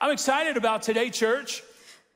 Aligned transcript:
I'm 0.00 0.10
excited 0.12 0.56
about 0.56 0.80
today, 0.84 1.10
church, 1.10 1.62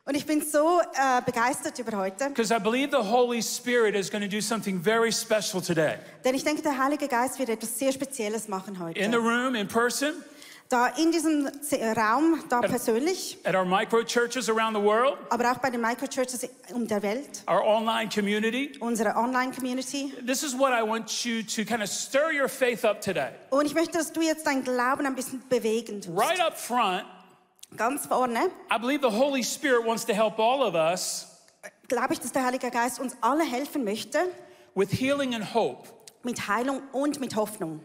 Und 0.05 0.17
ich 0.17 0.27
bin 0.27 0.41
so 0.45 0.81
äh, 0.81 1.23
begeistert 1.25 1.79
über 1.79 1.97
heute, 1.97 2.29
because 2.31 2.53
I 2.53 2.59
believe 2.59 2.91
the 2.91 3.09
Holy 3.09 3.41
Spirit 3.41 3.95
is 3.95 4.11
going 4.11 4.23
to 4.23 4.29
do 4.29 4.41
something 4.41 4.81
very 4.83 5.13
special 5.13 5.63
today. 5.63 5.97
denn 6.25 6.35
ich 6.35 6.43
denke, 6.45 6.63
der 6.63 6.77
Heilige 6.77 7.07
Geist 7.09 7.39
wird 7.39 7.49
etwas 7.51 7.79
sehr 7.79 7.93
Spezielles 7.93 8.49
machen 8.49 8.79
heute. 8.81 8.99
In 8.99 9.11
the 9.13 9.19
room, 9.19 9.55
in 9.55 9.69
person, 9.69 10.13
Da 10.69 10.87
in 10.97 11.13
diesem 11.13 11.51
Z- 11.63 11.81
Raum, 11.97 12.43
da 12.49 12.61
persönlich, 12.63 13.37
at 13.45 13.55
our 13.55 13.65
micro 13.65 14.03
churches 14.03 14.49
around 14.49 14.75
the 14.75 14.83
world, 14.83 15.19
aber 15.31 15.53
auch 15.53 15.59
bei 15.59 15.69
den 15.71 15.81
Microchurches 15.83 16.49
um 16.73 16.89
der 16.89 17.03
Welt, 17.03 17.43
our 17.49 17.63
online 17.63 18.09
community. 18.09 18.73
unsere 18.81 19.15
Online-Community. 19.15 20.15
This 20.27 20.43
is 20.43 20.57
what 20.59 20.73
I 20.73 20.83
want 20.83 21.25
you 21.25 21.43
to 21.43 21.65
kind 21.65 21.83
of 21.83 21.89
stir 21.91 22.31
your 22.33 22.49
faith 22.49 22.85
up 22.85 23.01
today. 23.03 23.31
Und 23.51 23.67
ich 23.67 23.75
möchte, 23.75 23.99
dass 23.99 24.13
du 24.13 24.21
jetzt 24.23 24.47
deinen 24.47 24.65
Glauben 24.65 25.05
ein 25.07 25.15
bisschen 25.15 25.43
bewegen 25.49 26.01
tust. 26.01 26.17
Right 26.19 26.41
up 26.41 26.59
front, 26.59 27.05
Ganz 27.77 28.07
vorne 28.07 28.51
I 28.75 28.79
believe 28.79 29.01
the 29.09 29.17
Holy 29.17 29.43
Spirit 29.43 29.87
wants 29.87 30.05
to 30.07 30.13
help 30.15 30.39
all 30.39 30.63
of 30.63 30.75
us 30.75 31.29
glaube 31.89 32.15
ich, 32.15 32.21
dass 32.21 32.33
der 32.33 32.45
Heilige 32.45 32.71
Geist 32.71 33.01
uns 33.01 33.17
alle 33.21 33.45
helfen 33.45 33.85
möchte 33.85 34.19
with 34.75 34.91
healing 34.91 35.35
and 35.35 35.55
hope 35.55 35.89
mit 36.23 36.49
Heilung 36.49 36.83
und 36.93 37.21
mit 37.21 37.37
Hoffnung. 37.37 37.81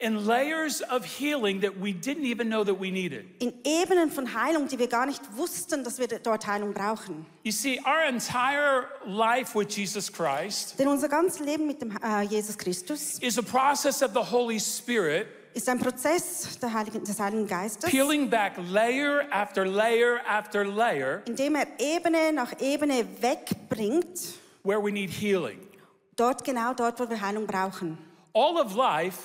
in 0.00 0.26
layers 0.26 0.80
of 0.82 1.04
healing 1.04 1.60
that 1.60 1.80
we 1.80 1.92
didn't 1.92 2.24
even 2.24 2.48
know 2.48 2.62
that 2.62 2.78
we 2.78 2.90
needed. 2.90 3.24
In 3.40 3.52
Ebenen 3.64 4.12
von 4.12 4.32
Heilung, 4.32 4.68
die 4.68 4.78
wir 4.78 4.86
gar 4.86 5.06
nicht 5.06 5.20
wussten, 5.36 5.82
dass 5.82 5.98
wir 5.98 6.06
dort 6.06 6.46
Heilung 6.46 6.72
brauchen. 6.72 7.26
You 7.42 7.50
see, 7.50 7.80
our 7.84 8.06
entire 8.08 8.84
life 9.06 9.58
with 9.58 9.74
Jesus 9.74 10.12
Christ 10.12 10.78
Denn 10.78 10.86
unser 10.86 11.08
ganzes 11.08 11.40
Leben 11.40 11.66
mit 11.66 11.82
dem 11.82 11.96
äh, 12.00 12.22
Jesus 12.22 12.56
Christus 12.56 13.18
is 13.18 13.38
a 13.38 13.42
process 13.42 14.02
of 14.02 14.12
the 14.12 14.20
Holy 14.30 14.60
Spirit 14.60 15.26
ist 15.58 15.68
ein 15.68 15.78
Prozess 15.78 16.56
Heiligen, 16.72 17.02
des 17.04 17.18
Heiligen 17.18 17.46
Geistes, 17.46 17.90
peeling 17.90 18.30
back 18.30 18.52
layer 18.70 19.22
after 19.30 19.64
layer 19.66 20.20
after 20.28 20.64
layer 20.64 21.20
in 21.26 21.34
dem 21.34 21.56
er 21.56 21.66
Ebene 21.78 22.32
nach 22.32 22.52
Ebene 22.60 23.04
wegbringt, 23.20 24.34
where 24.62 24.80
we 24.82 24.90
need 24.92 25.10
healing. 25.10 25.58
dort 26.16 26.44
genau 26.44 26.72
dort, 26.74 26.98
wo 27.00 27.08
wir 27.10 27.20
Heilung 27.20 27.46
brauchen. 27.46 27.98
All 28.34 28.56
of 28.56 28.74
life 28.76 29.18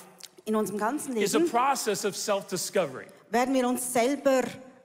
In 0.44 0.56
unserem 0.56 0.78
ganzen 0.78 1.16
is 1.16 1.34
a 1.34 1.38
Leben 1.38 1.50
process 1.50 2.04
of 2.04 2.16
self 2.16 2.46
discovery. 2.48 3.06
werden 3.30 3.54
wir 3.54 3.68
uns 3.68 3.92
selber 3.92 4.42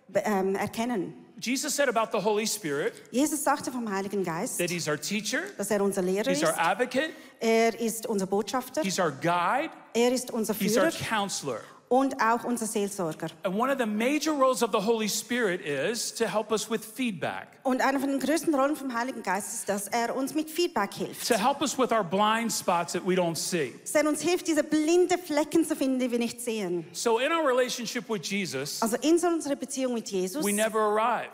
be- 0.07 0.21
ähm, 0.23 0.55
erkennen. 0.55 1.13
Jesus 1.39 1.73
said 1.73 1.87
about 1.89 2.11
the 2.11 2.21
Holy 2.21 2.45
Spirit 2.45 2.93
Jesus 3.11 3.43
sagte 3.43 3.71
vom 3.71 3.89
Heiligen 3.89 4.23
Geist, 4.23 4.57
that 4.59 4.69
he's 4.69 4.87
our 4.87 4.97
teacher, 4.97 5.41
dass 5.57 5.71
er 5.71 5.81
unser 5.81 6.01
Lehrer 6.01 6.29
he's 6.29 6.41
ist, 6.41 6.47
our 6.47 6.57
advocate, 6.59 7.11
er 7.39 7.79
ist 7.79 8.05
unser 8.07 8.27
Botschafter, 8.27 8.81
he's 8.81 8.99
our 8.99 9.11
guide, 9.11 9.71
er 9.93 10.11
ist 10.11 10.31
unser 10.31 10.53
he's 10.53 10.77
our 10.77 10.91
counselor. 10.91 11.61
Und 11.89 12.15
auch 12.21 12.43
unser 12.43 12.65
Seelsorger. 12.65 13.27
And 13.43 13.55
one 13.55 13.71
of 13.71 13.79
the 13.79 13.85
major 13.85 14.31
roles 14.33 14.61
of 14.63 14.69
the 14.71 14.77
Holy 14.79 15.09
Spirit 15.09 15.61
is 15.61 16.13
to 16.15 16.25
help 16.25 16.51
us 16.51 16.69
with 16.69 16.81
feedback, 16.85 17.47
Und 17.63 17.81
eine 17.81 17.99
von 17.99 18.09
den 18.09 18.19
größten 18.19 18.53
Rollen 18.55 18.75
vom 18.75 18.93
Heiligen 18.93 19.23
Geist 19.23 19.53
ist, 19.55 19.69
dass 19.69 19.87
er 19.87 20.15
uns 20.15 20.33
mit 20.33 20.49
Feedback 20.49 20.93
hilft. 20.93 21.27
to 21.27 21.33
help 21.35 21.61
us 21.61 21.77
with 21.77 21.91
our 21.91 22.03
blind 22.03 22.51
spots 22.51 22.93
that 22.93 23.01
we 23.05 23.15
don't 23.15 23.35
see. 23.35 23.73
Dass 23.83 23.95
er 23.95 24.07
uns 24.07 24.21
hilft, 24.21 24.47
diese 24.47 24.63
blinde 24.63 25.17
Flecken 25.17 25.65
zu 25.65 25.75
finden, 25.75 25.99
die 25.99 26.11
wir 26.11 26.19
nicht 26.19 26.39
sehen. 26.41 26.85
So, 26.93 27.17
in 27.19 27.31
our 27.31 27.45
relationship 27.45 28.07
with 28.09 28.21
Jesus, 28.29 28.81
Also 28.81 28.95
in 29.01 29.17
so 29.17 29.27
unserer 29.27 29.55
Beziehung 29.55 29.95
mit 29.95 30.09
Jesus 30.09 30.45
we 30.45 30.53
never 30.53 30.79
arrive. 30.79 31.29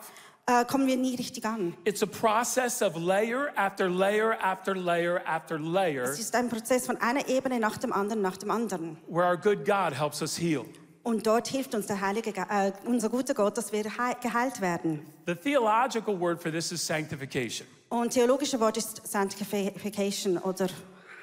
Äh, 0.47 0.63
kommen 0.65 0.85
wir 0.87 0.97
nie 0.97 1.15
richtig 1.15 1.45
an. 1.45 1.73
It's 1.85 2.03
a 2.03 2.05
process 2.05 2.81
of 2.81 2.95
layer 2.97 3.51
after 3.55 3.89
layer 3.89 4.37
after 4.41 4.75
layer 4.75 5.21
after 5.25 5.57
layer 5.59 6.03
Es 6.03 6.19
ist 6.19 6.35
ein 6.35 6.49
Prozess 6.49 6.85
von 6.85 6.97
einer 6.97 7.27
Ebene 7.27 7.59
nach 7.59 7.77
dem 7.77 7.91
anderen, 7.91 8.21
nach 8.21 8.37
dem 8.37 8.51
anderen. 8.51 8.97
where 9.07 9.25
our 9.27 9.37
good 9.37 9.65
God 9.65 9.97
helps 9.99 10.21
us 10.21 10.37
heal. 10.37 10.65
Und 11.03 11.27
dort 11.27 11.47
hilft 11.47 11.75
uns 11.75 11.85
der 11.87 12.01
Heilige, 12.01 12.31
Ge 12.31 12.43
äh, 12.49 12.71
unser 12.85 13.09
guter 13.09 13.33
Gott, 13.35 13.57
dass 13.57 13.71
wir 13.71 13.83
hei- 13.97 14.15
geheilt 14.21 14.59
werden. 14.61 15.05
The 15.27 15.35
theological 15.35 16.19
word 16.19 16.41
for 16.41 16.51
this 16.51 16.71
is 16.71 16.85
sanctification. 16.85 17.67
Und 17.89 18.11
theologische 18.13 18.59
Wort 18.59 18.77
ist 18.77 19.01
Sanctification 19.07 20.37
oder 20.39 20.67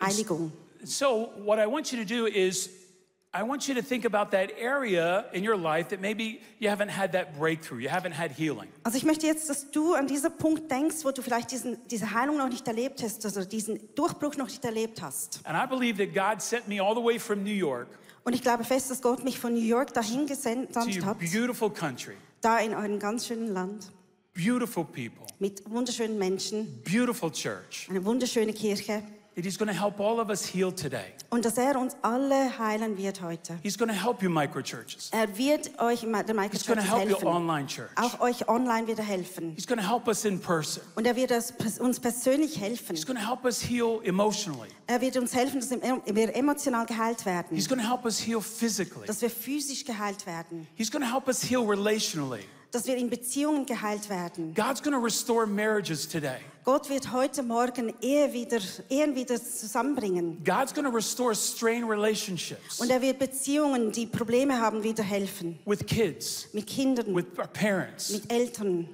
Heiligung. 0.01 0.53
So, 0.85 1.31
what 1.45 1.59
I 1.59 1.67
want 1.67 1.91
you 1.93 1.99
to 1.99 2.05
do 2.05 2.27
is, 2.27 2.69
I 3.35 3.43
want 3.43 3.67
you 3.67 3.75
to 3.75 3.83
think 3.83 4.05
about 4.05 4.31
that 4.33 4.51
area 4.59 5.25
in 5.33 5.43
your 5.43 5.57
life 5.57 5.89
that 5.89 6.03
maybe 6.03 6.43
you 6.59 6.69
haven't 6.69 6.91
had 6.91 7.13
that 7.13 7.39
breakthrough, 7.39 7.79
you 7.79 7.89
haven't 7.89 8.13
had 8.13 8.31
healing. 8.31 8.69
Also 8.85 8.99
ich 8.99 9.05
möchte 9.05 9.27
jetzt, 9.27 9.49
dass 9.49 9.71
du 9.71 9.95
an 9.95 10.07
dieser 10.07 10.29
Punkt 10.29 10.71
denkst, 10.71 10.97
wo 11.03 11.13
du 11.13 11.23
vielleicht 11.23 11.51
diesen, 11.51 11.79
diese 11.89 12.13
Heilung 12.13 12.37
noch 12.37 12.51
nicht 12.51 12.69
erlebt 12.69 13.03
hast, 13.03 13.25
also 13.25 13.43
diesen 13.47 13.81
Durchbruch 13.95 14.37
noch 14.37 14.49
nicht 14.49 14.63
erlebt 14.63 15.01
hast. 15.01 15.41
And 15.45 15.57
I 15.57 15.67
believe 15.67 15.97
that 15.97 16.15
God 16.15 16.43
sent 16.43 16.69
me 16.69 16.79
all 16.79 16.95
the 16.95 17.03
way 17.03 17.19
from 17.19 17.43
New 17.43 17.55
York 17.55 17.89
Und 18.25 18.35
ich 18.35 18.43
glaube 18.43 18.65
fest, 18.65 18.91
dass 18.91 19.01
Gott 19.01 19.25
mich 19.25 19.39
von 19.39 19.55
New 19.55 19.65
York 19.65 19.95
dahin 19.95 20.27
gesandt 20.27 20.75
to 20.75 20.81
hat, 20.81 20.95
your 20.95 21.15
beautiful 21.15 21.71
country, 21.71 22.17
da 22.43 22.59
in 22.59 22.75
eurem 22.75 22.99
ganz 22.99 23.27
schönen 23.27 23.49
Land, 23.49 23.91
beautiful 24.35 24.85
people, 24.85 25.25
mit 25.39 25.63
wunderschönen 25.71 26.19
Menschen, 26.19 26.83
beautiful 26.85 27.33
church, 27.33 27.87
eine 27.89 28.05
wunderschöne 28.05 28.53
Kirche. 28.53 29.03
That 29.35 29.45
He's 29.45 29.57
going 29.59 29.69
to 29.69 29.79
help 29.79 30.01
all 30.01 30.21
of 30.21 30.29
us 30.29 30.45
heal 30.45 30.73
today. 30.73 31.13
Und 31.31 31.45
dass 31.45 31.57
er 31.57 31.79
uns 31.79 31.97
alle 32.03 32.59
heilen 32.59 32.97
wird 32.99 33.23
heute. 33.23 33.59
He's 33.63 33.79
going 33.79 33.91
to 33.91 33.95
help 33.97 34.23
you, 34.23 34.29
microchurches. 34.29 35.11
Er 35.13 35.37
wird 35.39 35.71
euch 35.81 36.01
der 36.01 36.03
He's 36.03 36.07
going 36.07 36.27
to 36.27 36.35
Microchurch 36.35 36.79
help 36.89 37.03
you, 37.05 37.09
helfen. 37.17 37.27
online 37.29 37.67
church. 37.67 37.91
Auch 37.97 38.21
euch 38.21 38.49
online 38.49 38.87
wieder 38.87 39.03
helfen. 39.03 39.53
He's 39.55 39.67
going 39.67 39.81
to 39.81 39.87
help 39.87 40.07
us 40.09 40.25
in 40.25 40.39
person. 40.39 40.83
Und 40.95 41.07
er 41.07 41.17
wird 41.17 41.33
uns 41.81 42.01
persönlich 42.01 42.61
helfen. 42.61 42.95
He's 42.95 43.07
going 43.07 43.19
to 43.19 43.27
help 43.27 43.45
us 43.45 43.63
heal 43.63 44.01
emotionally. 44.05 44.69
Er 44.87 45.01
wird 45.01 45.17
uns 45.17 45.35
helfen, 45.35 45.61
dass 45.61 45.71
wir 45.71 46.37
emotional 46.37 46.85
geheilt 46.87 47.25
werden. 47.25 47.57
He's 47.57 47.69
going 47.69 47.81
to 47.81 47.89
help 47.89 48.05
us 48.05 48.19
heal 48.19 48.41
physically. 48.41 49.07
Dass 49.07 49.23
wir 49.23 49.31
physisch 49.31 49.85
geheilt 49.85 50.27
werden. 50.27 50.67
He's 50.75 50.91
going 50.91 51.03
to 51.03 51.11
help 51.11 51.29
us 51.29 51.43
heal 51.43 51.63
relationally. 51.63 52.45
Dass 52.73 52.87
wir 52.87 52.97
in 52.97 53.11
Beziehungen 53.11 53.67
geheilt 53.67 54.09
werden. 54.09 54.55
God's 54.55 54.83
going 54.83 54.95
to 54.97 54.99
restore 55.05 55.47
marriages 55.47 56.09
today. 56.09 56.39
Gott 56.65 56.89
wird 56.89 57.13
heute 57.13 57.43
Morgen 57.43 57.93
Ehe 58.01 58.33
wieder, 58.33 58.59
Ehen 58.89 59.15
wieder 59.15 59.37
zusammenbringen. 59.43 60.43
God's 60.45 60.73
going 60.73 60.87
to 60.89 60.91
restore 60.95 61.35
strained 61.35 61.89
relationships 61.91 62.81
Und 62.81 62.89
er 62.91 63.03
wird 63.03 63.19
Beziehungen, 63.19 63.93
die 63.93 64.07
Probleme 64.07 64.59
haben, 64.59 64.83
wieder 64.83 65.03
helfen. 65.03 65.59
with 65.67 65.85
kids, 65.87 66.49
Mit 66.55 66.67
Kindern, 66.67 67.15
with 67.15 67.27
our 67.39 67.47
parents. 67.47 68.11
mit 68.11 68.33
Eltern. 68.33 68.89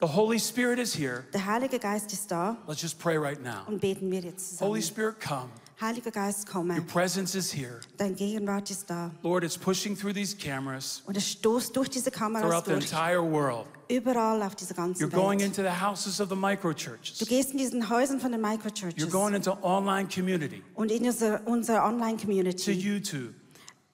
The 0.00 0.08
Holy 0.08 0.38
Spirit 0.40 0.78
is 0.80 0.92
here. 0.94 1.24
Der 1.32 1.46
Heilige 1.46 1.78
Geist 1.78 2.12
ist 2.12 2.30
da 2.30 2.56
Let's 2.66 2.82
just 2.82 2.98
pray 2.98 3.16
right 3.16 3.40
now. 3.42 3.64
und 3.68 3.80
beten 3.80 4.10
wir 4.10 4.20
jetzt 4.20 4.60
Holy 4.60 4.82
zusammen. 4.82 5.12
Spirit, 5.14 5.20
come. 5.20 5.48
Heiliger 5.82 6.12
Geist, 6.12 6.48
Your 6.54 6.80
presence 6.86 7.34
is 7.34 7.52
here. 7.52 7.80
Dein 7.96 8.14
Gegenwart 8.14 8.70
ist 8.70 8.88
da. 8.88 9.10
Lord, 9.22 9.42
it's 9.42 9.58
pushing 9.58 9.96
through 9.96 10.14
these 10.14 10.36
cameras 10.36 11.02
Und 11.06 11.16
es 11.16 11.28
stoßt 11.28 11.74
durch 11.76 11.90
diese 11.90 12.12
Kameras 12.12 12.42
throughout 12.42 12.64
the 12.66 12.72
entire 12.72 13.20
world. 13.20 13.66
Überall 13.88 14.40
auf 14.42 14.54
dieser 14.54 14.74
You're 14.74 14.76
ganzen 14.76 15.10
going 15.10 15.40
Welt. 15.40 15.58
into 15.58 15.62
the 15.62 15.84
houses 15.84 16.20
of 16.20 16.28
the 16.28 16.36
Du 16.36 16.40
microchurches. 16.40 17.18
gehst 17.28 17.50
in 17.50 17.58
diesen 17.58 17.90
Häusern 17.90 18.20
von 18.20 18.30
den 18.30 18.40
You're 18.40 19.10
going 19.10 19.34
into 19.34 19.58
online 19.62 20.08
community, 20.08 20.62
und 20.74 20.92
in 20.92 21.04
unserer, 21.04 21.40
unserer 21.46 21.78
to 21.78 21.84
Online-Community, 21.86 22.72
YouTube, 22.72 23.34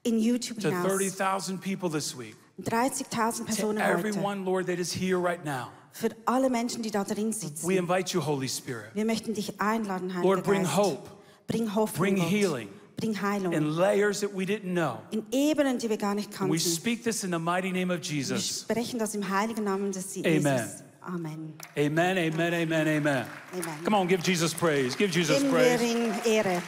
in 0.02 0.18
YouTube 0.18 0.60
to 0.60 0.68
hinaus. 0.68 0.86
30,000 0.86 1.58
people 1.58 1.90
this 1.90 2.16
week. 2.16 2.36
30.000 2.62 3.38
To 3.38 3.44
Personen 3.44 3.82
heute. 3.82 3.98
everyone, 3.98 4.44
Lord, 4.44 4.66
that 4.66 4.78
is 4.78 4.92
here 4.92 5.16
right 5.18 5.42
now. 5.44 5.68
Für 5.92 6.10
alle 6.26 6.50
Menschen, 6.50 6.82
die 6.82 6.90
da 6.90 7.02
drin 7.02 7.34
We 7.62 7.76
invite 7.76 8.14
you, 8.14 8.24
Holy 8.24 8.48
Spirit. 8.48 8.94
Wir 8.94 9.04
möchten 9.04 9.32
dich 9.32 9.60
einladen, 9.60 10.12
Heiliger 10.14 10.22
Lord, 10.34 10.44
bring 10.44 10.62
Geist. 10.62 10.76
hope. 10.76 11.17
Bring 11.48 11.66
Hoffnung, 11.74 11.98
Bring 11.98 12.16
healing. 12.16 12.68
Bring 12.96 13.14
Heilung. 13.14 13.52
in 13.54 13.76
layers 13.76 14.20
that 14.20 14.32
we 14.34 14.44
didn't 14.44 14.74
know. 14.74 14.98
in 15.10 15.22
Ebenen, 15.32 15.78
die 15.78 15.88
wir 15.88 15.96
gar 15.96 16.14
nicht 16.14 16.30
And 16.40 16.50
we 16.50 16.58
speak 16.58 17.02
this 17.04 17.24
in 17.24 17.30
the 17.30 17.38
mighty 17.38 17.72
name 17.72 17.90
of 17.90 18.00
Wir 18.00 18.16
Jesus. 18.16 18.60
sprechen 18.68 18.98
das 18.98 19.14
im 19.14 19.28
heiligen 19.28 19.64
Namen 19.64 19.90
des 19.92 20.14
Jesus. 20.14 20.26
Amen. 20.46 20.68
Amen. 21.00 21.54
Amen, 21.76 22.18
amen, 22.18 22.52
amen, 22.54 22.86
amen. 22.88 23.26
Amen. 23.54 23.84
Come 23.84 23.96
on, 23.96 24.06
give 24.08 24.22
Jesus 24.22 24.52
praise. 24.52 24.94
Give 24.94 25.10
Jesus 25.10 25.42
wir 25.42 25.50
praise. 25.50 26.62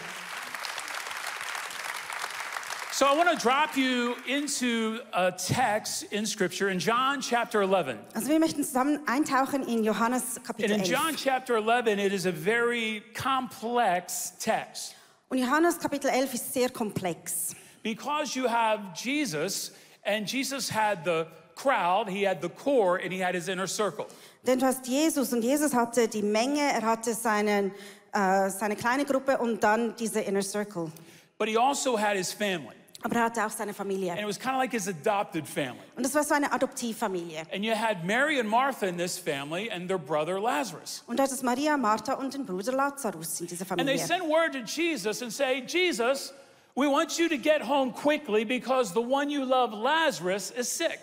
So 3.00 3.06
I 3.06 3.16
want 3.16 3.31
to 3.31 3.37
drop 3.43 3.78
you 3.78 4.15
into 4.27 5.00
a 5.15 5.33
text 5.33 6.03
in 6.12 6.27
Scripture 6.27 6.69
in 6.69 6.78
John 6.78 7.22
chapter 7.22 7.62
11. 7.62 7.97
Also 8.15 8.28
wir 8.28 8.39
möchten 8.39 8.63
zusammen 8.63 9.01
eintauchen 9.07 9.66
in 9.66 9.83
Johannes 9.84 10.36
And 10.36 10.47
Kapitel 10.47 10.72
in 10.72 10.80
11. 10.83 10.91
John 10.91 11.16
chapter 11.16 11.57
11, 11.57 11.98
it 11.98 12.13
is 12.13 12.27
a 12.27 12.30
very 12.30 13.03
complex 13.15 14.34
text 14.39 14.97
Und 15.30 15.39
Johannes 15.39 15.78
Kapitel 15.78 16.10
11 16.10 16.34
ist 16.34 16.53
sehr 16.53 16.69
komplex. 16.69 17.54
because 17.83 18.36
you 18.39 18.47
have 18.47 18.92
Jesus, 18.95 19.72
and 20.04 20.30
Jesus 20.30 20.69
had 20.69 21.03
the 21.03 21.27
crowd, 21.57 22.07
he 22.07 22.22
had 22.27 22.42
the 22.42 22.51
core, 22.51 22.98
and 23.03 23.10
he 23.10 23.19
had 23.19 23.34
his 23.34 23.48
inner 23.48 23.66
circle. 23.66 24.09
Denn 24.47 24.59
du 24.59 24.66
hast 24.66 24.86
Jesus 24.86 25.33
und 25.33 25.41
Jesus 25.41 25.72
hatte 25.72 26.07
die 26.07 26.21
Menge, 26.21 26.60
er 26.60 26.83
hatte 26.83 27.15
seinen, 27.15 27.72
äh, 28.13 28.51
seine 28.51 28.77
kleine 28.77 29.07
Gruppe 29.07 29.39
und 29.39 29.65
dann 29.65 29.97
diese 29.97 30.21
Inner 30.21 30.42
Circle. 30.42 30.92
But 31.39 31.48
he 31.48 31.57
also 31.57 31.97
had 31.97 32.19
his 32.19 32.30
family, 32.30 32.77
Aber 33.03 33.17
er 33.17 33.25
hatte 33.25 33.47
auch 33.47 33.51
seine 33.51 33.75
and 33.79 34.21
it 34.21 34.27
was 34.27 34.39
kind 34.39 34.55
of 34.55 34.59
like 34.59 34.73
his 34.73 34.87
adopted 34.87 35.47
family. 35.47 35.81
Und 35.97 36.05
das 36.05 36.15
war 36.15 36.23
so 36.23 36.35
eine 36.35 36.53
Adoptivfamilie. 36.53 37.43
And 37.53 37.65
you 37.65 37.75
had 37.75 38.05
Mary 38.05 38.39
and 38.39 38.49
Martha 38.49 38.87
in 38.87 38.99
this 38.99 39.19
family 39.19 39.71
and 39.71 39.89
their 39.89 39.99
brother 39.99 40.39
Lazarus. 40.39 41.03
Und 41.07 41.19
da 41.19 41.23
hat 41.23 41.43
Maria, 41.43 41.79
Martha 41.79 42.15
und 42.15 42.35
den 42.35 42.45
Bruder 42.45 42.73
Lazarus 42.73 43.41
in 43.41 43.47
dieser 43.47 43.71
And 43.71 43.87
they 43.87 43.97
send 43.97 44.25
word 44.25 44.53
to 44.53 44.59
Jesus 44.59 45.23
and 45.23 45.33
say, 45.33 45.63
Jesus, 45.67 46.35
we 46.75 46.87
want 46.87 47.19
you 47.19 47.29
to 47.29 47.39
get 47.39 47.63
home 47.63 47.91
quickly 47.93 48.45
because 48.45 48.93
the 48.93 49.01
one 49.01 49.31
you 49.31 49.45
love, 49.45 49.73
Lazarus, 49.75 50.51
is 50.51 50.69
sick. 50.69 51.01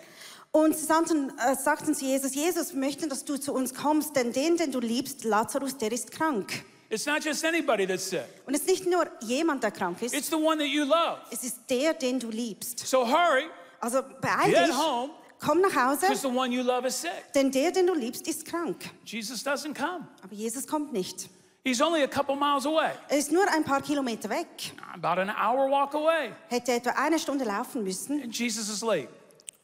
Und 0.52 0.76
sie 0.76 0.86
sagten, 0.86 1.32
äh, 1.38 1.56
sagten 1.56 1.94
zu 1.94 2.04
Jesus, 2.04 2.34
Jesus, 2.34 2.72
wir 2.72 2.80
möchten, 2.80 3.08
dass 3.08 3.24
du 3.24 3.36
zu 3.38 3.52
uns 3.52 3.74
kommst, 3.74 4.14
denn 4.16 4.32
den, 4.32 4.56
den 4.56 4.72
du 4.72 4.80
liebst, 4.80 5.24
Lazarus, 5.24 5.76
der 5.76 5.92
ist 5.92 6.12
krank. 6.12 6.64
It's 6.90 7.04
not 7.06 7.22
just 7.22 7.44
anybody 7.44 7.86
that's 7.86 8.08
sick, 8.08 8.24
Und 8.46 8.54
es 8.54 8.60
ist 8.62 8.68
nicht 8.68 8.86
nur 8.86 9.06
jemand, 9.20 9.62
der 9.62 9.70
krank 9.70 10.00
ist, 10.02 10.14
it's 10.14 10.28
the 10.30 10.36
one 10.36 10.56
that 10.58 10.68
you 10.68 10.84
love. 10.84 11.18
es 11.30 11.44
ist 11.44 11.58
der, 11.68 11.92
den 11.94 12.18
du 12.18 12.30
liebst. 12.30 12.78
So 12.86 13.06
hurry, 13.06 13.44
Also 13.80 14.00
beeil 14.20 14.50
get 14.52 14.68
dich, 14.68 14.74
home, 14.76 15.10
komm 15.38 15.60
nach 15.60 15.74
Hause, 15.74 16.06
because 16.06 16.22
the 16.22 16.28
one 16.34 16.50
you 16.50 16.62
love 16.62 16.86
is 16.86 16.98
sick. 17.00 17.10
denn 17.34 17.50
der, 17.50 17.70
den 17.72 17.86
du 17.86 17.94
liebst, 17.94 18.26
ist 18.26 18.46
krank. 18.46 18.76
Jesus 19.04 19.44
doesn't 19.46 19.74
come. 19.74 20.08
Aber 20.22 20.32
Jesus 20.34 20.66
kommt 20.66 20.92
nicht. 20.94 21.28
He's 21.64 21.82
only 21.82 22.02
a 22.02 22.08
couple 22.08 22.34
miles 22.34 22.64
away, 22.64 22.92
Er 23.08 23.18
ist 23.18 23.30
nur 23.32 23.46
ein 23.52 23.62
paar 23.64 23.82
Kilometer 23.82 24.30
weg, 24.30 24.46
about 24.94 25.20
an 25.20 25.28
hour 25.28 25.68
walk 25.70 25.94
away, 25.94 26.32
hätte 26.48 26.72
etwa 26.72 26.90
eine 26.92 27.18
Stunde 27.18 27.44
laufen 27.44 27.82
müssen 27.84 28.22
and 28.22 28.34
Jesus 28.34 28.70
is 28.70 28.80
late. 28.80 29.08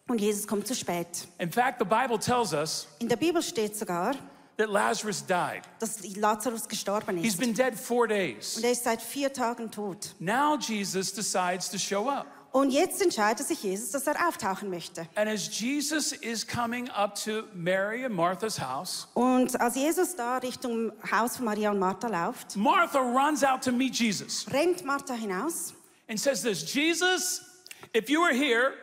und 0.09 0.21
Jesus 0.21 0.47
kommt 0.47 0.67
zu 0.67 0.75
spät. 0.75 1.07
In 1.39 1.51
fact, 1.51 1.79
the 1.79 1.85
Bible 1.87 2.19
tells 2.19 2.53
us 2.53 2.87
In 2.99 3.09
der 3.09 3.17
Bibel 3.17 3.41
steht 3.41 3.75
sogar, 3.79 4.15
that 4.57 4.69
Lazarus 4.71 5.25
died. 5.27 5.63
dass 5.79 5.99
Lazarus 6.17 6.69
gestorben 6.69 7.17
He's 7.17 7.35
ist. 7.35 7.41
been 7.41 7.55
dead 7.55 7.79
four 7.79 8.07
days. 8.07 8.57
Und 8.57 8.65
er 8.65 8.73
ist 8.73 8.85
seit 8.85 9.03
vier 9.03 9.33
Tagen 9.33 9.71
tot. 9.71 10.15
Now 10.19 10.57
Jesus 10.59 11.13
decides 11.13 11.69
to 11.71 11.79
show 11.79 12.09
up. 12.09 12.27
Und 12.53 12.71
jetzt 12.71 13.03
entscheidet 13.03 13.45
sich 13.45 13.65
Jesus, 13.65 13.91
dass 13.91 14.07
er 14.07 14.29
auftauchen 14.29 14.71
möchte. 14.71 15.09
And 15.17 15.29
as 15.29 15.49
Jesus 15.59 16.13
is 16.13 16.47
coming 16.47 16.89
up 16.91 17.17
to 17.25 17.43
Mary 17.53 18.05
and 18.05 18.15
Martha's 18.15 18.61
house, 18.61 19.09
Und 19.15 19.61
als 19.61 19.75
Jesus 19.75 20.15
da 20.15 20.37
Richtung 20.39 20.93
Haus 21.11 21.37
von 21.37 21.47
Maria 21.47 21.73
und 21.73 21.81
Martha 21.81 22.07
läuft, 22.07 22.55
Martha 22.55 23.01
runs 23.01 23.43
out 23.43 23.61
to 23.65 23.73
meet 23.73 23.97
Jesus 23.97 24.47
rennt 24.53 24.85
Martha 24.85 25.15
hinaus 25.15 25.75
and 26.09 26.17
says 26.21 26.43
this 26.43 26.63
Jesus, 26.73 27.41
if 27.93 28.09
you 28.09 28.21
were 28.21 28.33
here, 28.33 28.75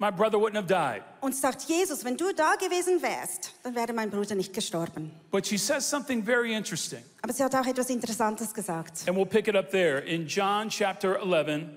my 0.00 0.10
brother 0.10 0.38
wouldn't 0.38 0.56
have 0.56 0.66
died. 0.66 1.02
und 1.20 1.34
sagt, 1.34 1.62
Jesus, 1.68 2.04
wenn 2.04 2.16
du 2.16 2.32
da 2.32 2.54
gewesen 2.56 3.02
wärst, 3.02 3.52
dann 3.62 3.74
wäre 3.74 3.92
mein 3.92 4.10
Bruder 4.10 4.34
nicht 4.34 4.52
gestorben. 4.52 5.12
But 5.30 5.46
she 5.46 5.58
says 5.58 5.88
something 5.88 6.24
very 6.24 6.54
interesting. 6.54 7.02
Aber 7.22 7.32
sie 7.32 7.44
hat 7.44 7.54
auch 7.54 7.66
etwas 7.66 7.90
Interessantes 7.90 8.52
gesagt. 8.52 9.06
And 9.06 9.16
we'll 9.16 9.26
pick 9.26 9.46
it 9.46 9.54
up 9.54 9.70
there 9.70 9.98
in 10.00 10.26
John 10.26 10.70
chapter 10.70 11.20
11, 11.20 11.68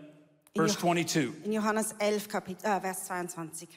verse 0.56 0.76
22. 0.78 1.34
In 1.44 1.52
Johannes 1.52 1.94
11, 2.00 2.30
Kapit 2.30 2.64
äh, 2.64 2.80
Vers 2.80 3.06
22. 3.06 3.68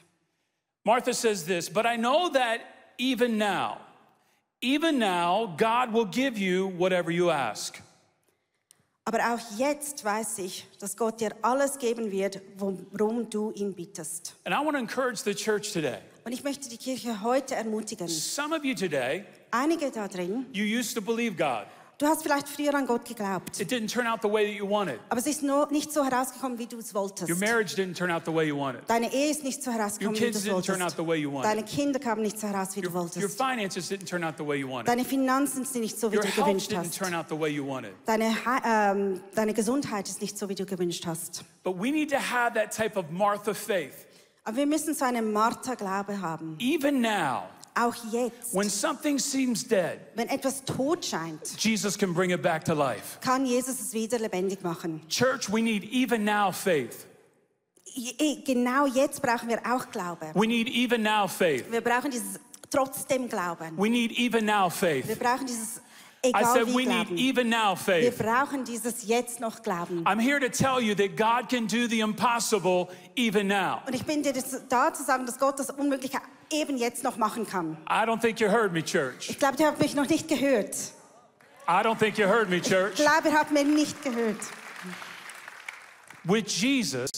Martha 0.85 1.13
says 1.13 1.43
this, 1.43 1.69
but 1.69 1.85
I 1.85 1.97
know 1.97 2.29
that 2.29 2.61
even 2.97 3.37
now, 3.37 3.79
even 4.61 4.97
now, 4.97 5.53
God 5.57 5.91
will 5.91 6.05
give 6.05 6.37
you 6.37 6.67
whatever 6.77 7.11
you 7.11 7.29
ask. 7.29 7.81
Aber 9.07 9.19
auch 9.19 9.57
jetzt 9.57 10.03
weiß 10.03 10.39
ich, 10.39 10.67
dass 10.79 10.97
Gott 10.97 11.21
dir 11.21 11.29
alles 11.41 11.77
geben 11.77 12.11
wird, 12.11 12.41
worum 12.57 13.29
du 13.29 13.51
ihn 13.51 13.73
bittest. 13.73 14.35
And 14.43 14.53
I 14.53 14.59
want 14.59 14.73
to 14.73 14.79
encourage 14.79 15.23
the 15.23 15.33
church 15.33 15.71
today. 15.71 15.99
Und 16.25 16.33
ich 16.33 16.43
möchte 16.43 16.67
die 16.67 16.75
Kirche 16.75 17.21
heute 17.21 17.55
ermutigen. 17.55 18.09
Some 18.09 18.53
of 18.53 18.65
you 18.65 18.75
today, 18.75 19.23
Einige 19.49 19.91
da 19.91 20.09
drin, 20.09 20.45
you 20.51 20.65
used 20.65 20.93
to 20.93 21.01
believe 21.01 21.37
God. 21.37 21.67
Du 21.97 22.05
hast 22.05 22.21
vielleicht 22.23 22.47
früher 22.47 22.73
an 22.75 22.85
Gott 22.85 23.05
geglaubt, 23.05 23.59
It 23.59 23.71
didn't 23.71 23.91
turn 23.91 24.05
out 24.07 24.19
the 24.21 24.31
way 24.31 24.45
that 24.47 24.55
you 24.55 24.69
wanted. 24.69 24.99
aber 25.09 25.19
es 25.19 25.27
ist 25.27 25.43
nur 25.43 25.67
nicht 25.71 25.91
so 25.91 26.03
herausgekommen, 26.05 26.57
wie 26.59 26.67
du 26.67 26.77
es 26.79 26.93
wolltest. 26.93 27.29
Your 27.29 27.37
marriage 27.37 27.75
didn't 27.75 27.95
turn 27.95 28.11
out 28.11 28.23
the 28.25 28.33
way 28.33 28.47
you 28.47 28.57
wanted. 28.57 28.81
Deine 28.87 29.11
Ehe 29.13 29.31
ist 29.31 29.43
nicht 29.43 29.63
so 29.63 29.71
Your 29.71 29.79
herausgekommen, 29.79 30.19
wie 30.19 30.23
du 30.31 30.37
es 30.37 30.45
didn't 30.45 30.63
turn 30.65 30.75
out 30.75 30.79
wolltest. 30.81 30.97
the 30.97 31.07
way 31.07 31.17
you 31.17 31.31
wanted. 31.31 31.45
Deine 31.51 31.63
Kinder 31.63 31.99
kamen 31.99 32.21
nicht 32.21 32.39
so 32.39 32.47
heraus, 32.47 32.75
wie 32.75 32.81
du 32.81 32.87
Your, 32.89 32.95
your 32.95 33.01
wolltest. 33.03 33.37
finances 33.37 33.89
didn't 33.91 34.05
turn 34.07 34.23
out 34.23 34.35
the 34.37 34.45
way 34.47 34.57
you 34.59 34.69
wanted. 34.69 34.87
Deine 34.87 35.05
Finanzen 35.05 35.65
sind 35.65 35.81
nicht 35.81 35.99
so, 35.99 36.11
wie 36.11 36.17
Your 36.17 36.23
du 36.23 36.31
gewünscht 36.31 36.71
didn't 36.71 36.77
hast. 36.85 36.97
turn 36.97 37.13
out 37.13 37.25
the 37.29 37.39
way 37.39 37.49
you 37.49 37.65
wanted. 37.67 37.93
Deine, 38.05 38.35
ähm, 38.65 39.21
deine 39.35 39.53
Gesundheit 39.53 40.07
ist 40.07 40.21
nicht 40.21 40.37
so, 40.37 40.47
wie 40.49 40.55
du 40.55 40.65
gewünscht 40.65 41.05
hast. 41.05 41.43
But 41.63 41.77
we 41.77 41.91
need 41.91 42.09
to 42.11 42.17
have 42.17 42.53
that 42.55 42.71
type 42.75 42.97
of 42.97 43.05
Martha 43.11 43.53
faith. 43.53 44.06
Aber 44.47 44.55
wir 44.55 44.65
müssen 44.65 44.93
so 44.93 45.03
einen 45.03 45.33
haben. 46.21 46.55
Even 46.59 47.01
now, 47.01 47.49
Auch 47.75 47.93
jetzt, 48.11 48.53
when 48.53 48.69
something 48.69 49.19
seems 49.19 49.67
dead, 49.67 49.99
wenn 50.15 50.29
etwas 50.29 50.63
tot 50.63 51.03
scheint, 51.05 51.41
Jesus 51.59 51.97
can 51.97 52.13
bring 52.13 52.31
it 52.31 52.41
back 52.41 52.63
to 52.63 52.73
life. 52.73 53.19
kann 53.19 53.45
Jesus 53.45 53.79
es 53.81 53.93
wieder 53.93 54.17
lebendig 54.19 54.63
machen. 54.63 55.01
Church, 55.09 55.51
we 55.51 55.61
need 55.61 55.83
even 55.91 56.23
now 56.23 56.49
faith. 56.51 57.05
Genau 58.45 58.85
jetzt 58.85 59.21
brauchen 59.21 59.49
wir 59.49 59.59
auch 59.65 59.89
Glaube. 59.91 60.31
We 60.33 60.47
need 60.47 60.69
even 60.69 61.03
now 61.03 61.27
faith. 61.27 61.69
Wir 61.69 61.81
brauchen 61.81 62.09
dieses 62.09 62.39
trotzdem 62.69 63.27
Glauben. 63.27 63.77
We 63.77 63.89
need 63.89 64.11
even 64.17 64.45
now 64.45 64.65
Wir 64.69 65.03
faith. 65.03 65.19
brauchen 65.19 65.45
dieses 65.45 65.81
I 66.25 66.43
said 66.43 66.67
we 66.73 66.85
need 66.85 67.11
even 67.11 67.49
now 67.49 67.75
Wir 67.85 68.11
faith. 68.11 68.17
brauchen 68.17 68.63
dieses 68.63 69.07
jetzt 69.07 69.39
noch 69.39 69.61
Glauben. 69.61 70.03
I'm 70.05 70.19
here 70.19 70.39
to 70.39 70.49
tell 70.49 70.81
you 70.81 70.95
that 70.95 71.15
God 71.15 71.49
can 71.49 71.67
do 71.67 71.87
the 71.87 71.99
impossible 72.01 72.87
even 73.15 73.47
now. 73.47 73.81
Und 73.85 73.93
ich 73.93 74.03
bin 74.05 74.23
dir 74.23 74.33
da 74.67 74.93
zu 74.93 75.03
sagen, 75.03 75.25
dass 75.25 75.37
Gott 75.37 75.59
das 75.59 75.69
Unmögliche 75.69 76.19
eben 76.51 76.77
jetzt 76.77 77.03
noch 77.03 77.17
machen 77.17 77.45
kann. 77.47 77.77
I 77.89 78.03
don't 78.05 78.19
think 78.19 78.39
you 78.39 78.49
heard 78.49 78.73
me, 78.73 78.83
church. 78.83 79.29
Ich 79.29 79.39
glaube, 79.39 79.57
ihr 79.59 79.67
habt 79.67 79.79
mich 79.79 79.93
noch 79.95 80.07
nicht 80.09 80.27
gehört. 80.27 80.75
I 81.69 81.81
don't 81.83 81.99
think 81.99 82.17
you 82.17 82.25
heard 82.27 82.49
me, 82.49 82.61
church. 82.61 82.93
Ich 82.99 83.05
glaube, 83.05 83.27
er 83.27 83.31
ihr 83.31 83.39
habt 83.39 83.51
mich 83.51 83.65
nicht 83.65 84.01
gehört. 84.03 84.39
With 86.23 86.47
Jesus, 86.61 87.09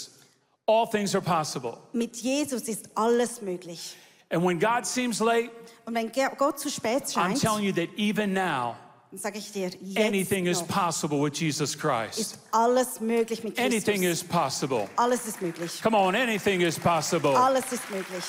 all 0.68 0.88
things 0.88 1.16
are 1.16 1.24
possible. 1.24 1.78
Mit 1.94 2.18
Jesus 2.18 2.63
ist 2.63 2.90
alles 2.95 3.42
möglich. 3.42 3.95
And 4.31 4.44
when 4.44 4.60
God 4.60 4.86
seems 4.86 5.19
late, 5.19 5.50
Und 5.86 5.95
wenn 5.95 6.12
Gott 6.38 6.60
zu 6.60 6.69
spät 6.69 7.12
scheint, 7.12 7.38
I'm 7.38 7.42
telling 7.42 7.63
you 7.63 7.72
that 7.74 7.90
even 7.98 8.34
now, 8.34 8.75
dann 9.12 9.20
sage 9.20 9.40
ich 9.40 9.52
dir, 9.52 9.70
jetzt 9.70 9.98
anything 9.98 10.46
is 10.46 10.60
noch 10.60 10.68
possible 10.68 11.20
with 11.20 11.40
Jesus 11.40 11.76
Christ. 11.76 12.20
ist 12.20 12.40
alles 12.52 13.00
möglich 13.00 13.44
mit 13.44 13.60
Anything 13.60 14.04
is 14.04 14.24
possible. 14.24 14.88
Alles 14.98 15.26
ist 15.26 15.42
möglich. 15.42 15.82
Come 15.82 15.98
on, 15.98 16.16
anything 16.16 16.62
is 16.62 16.80
possible. 16.80 17.36
Alles 17.36 17.72
ist 17.72 17.90
möglich. 17.90 18.24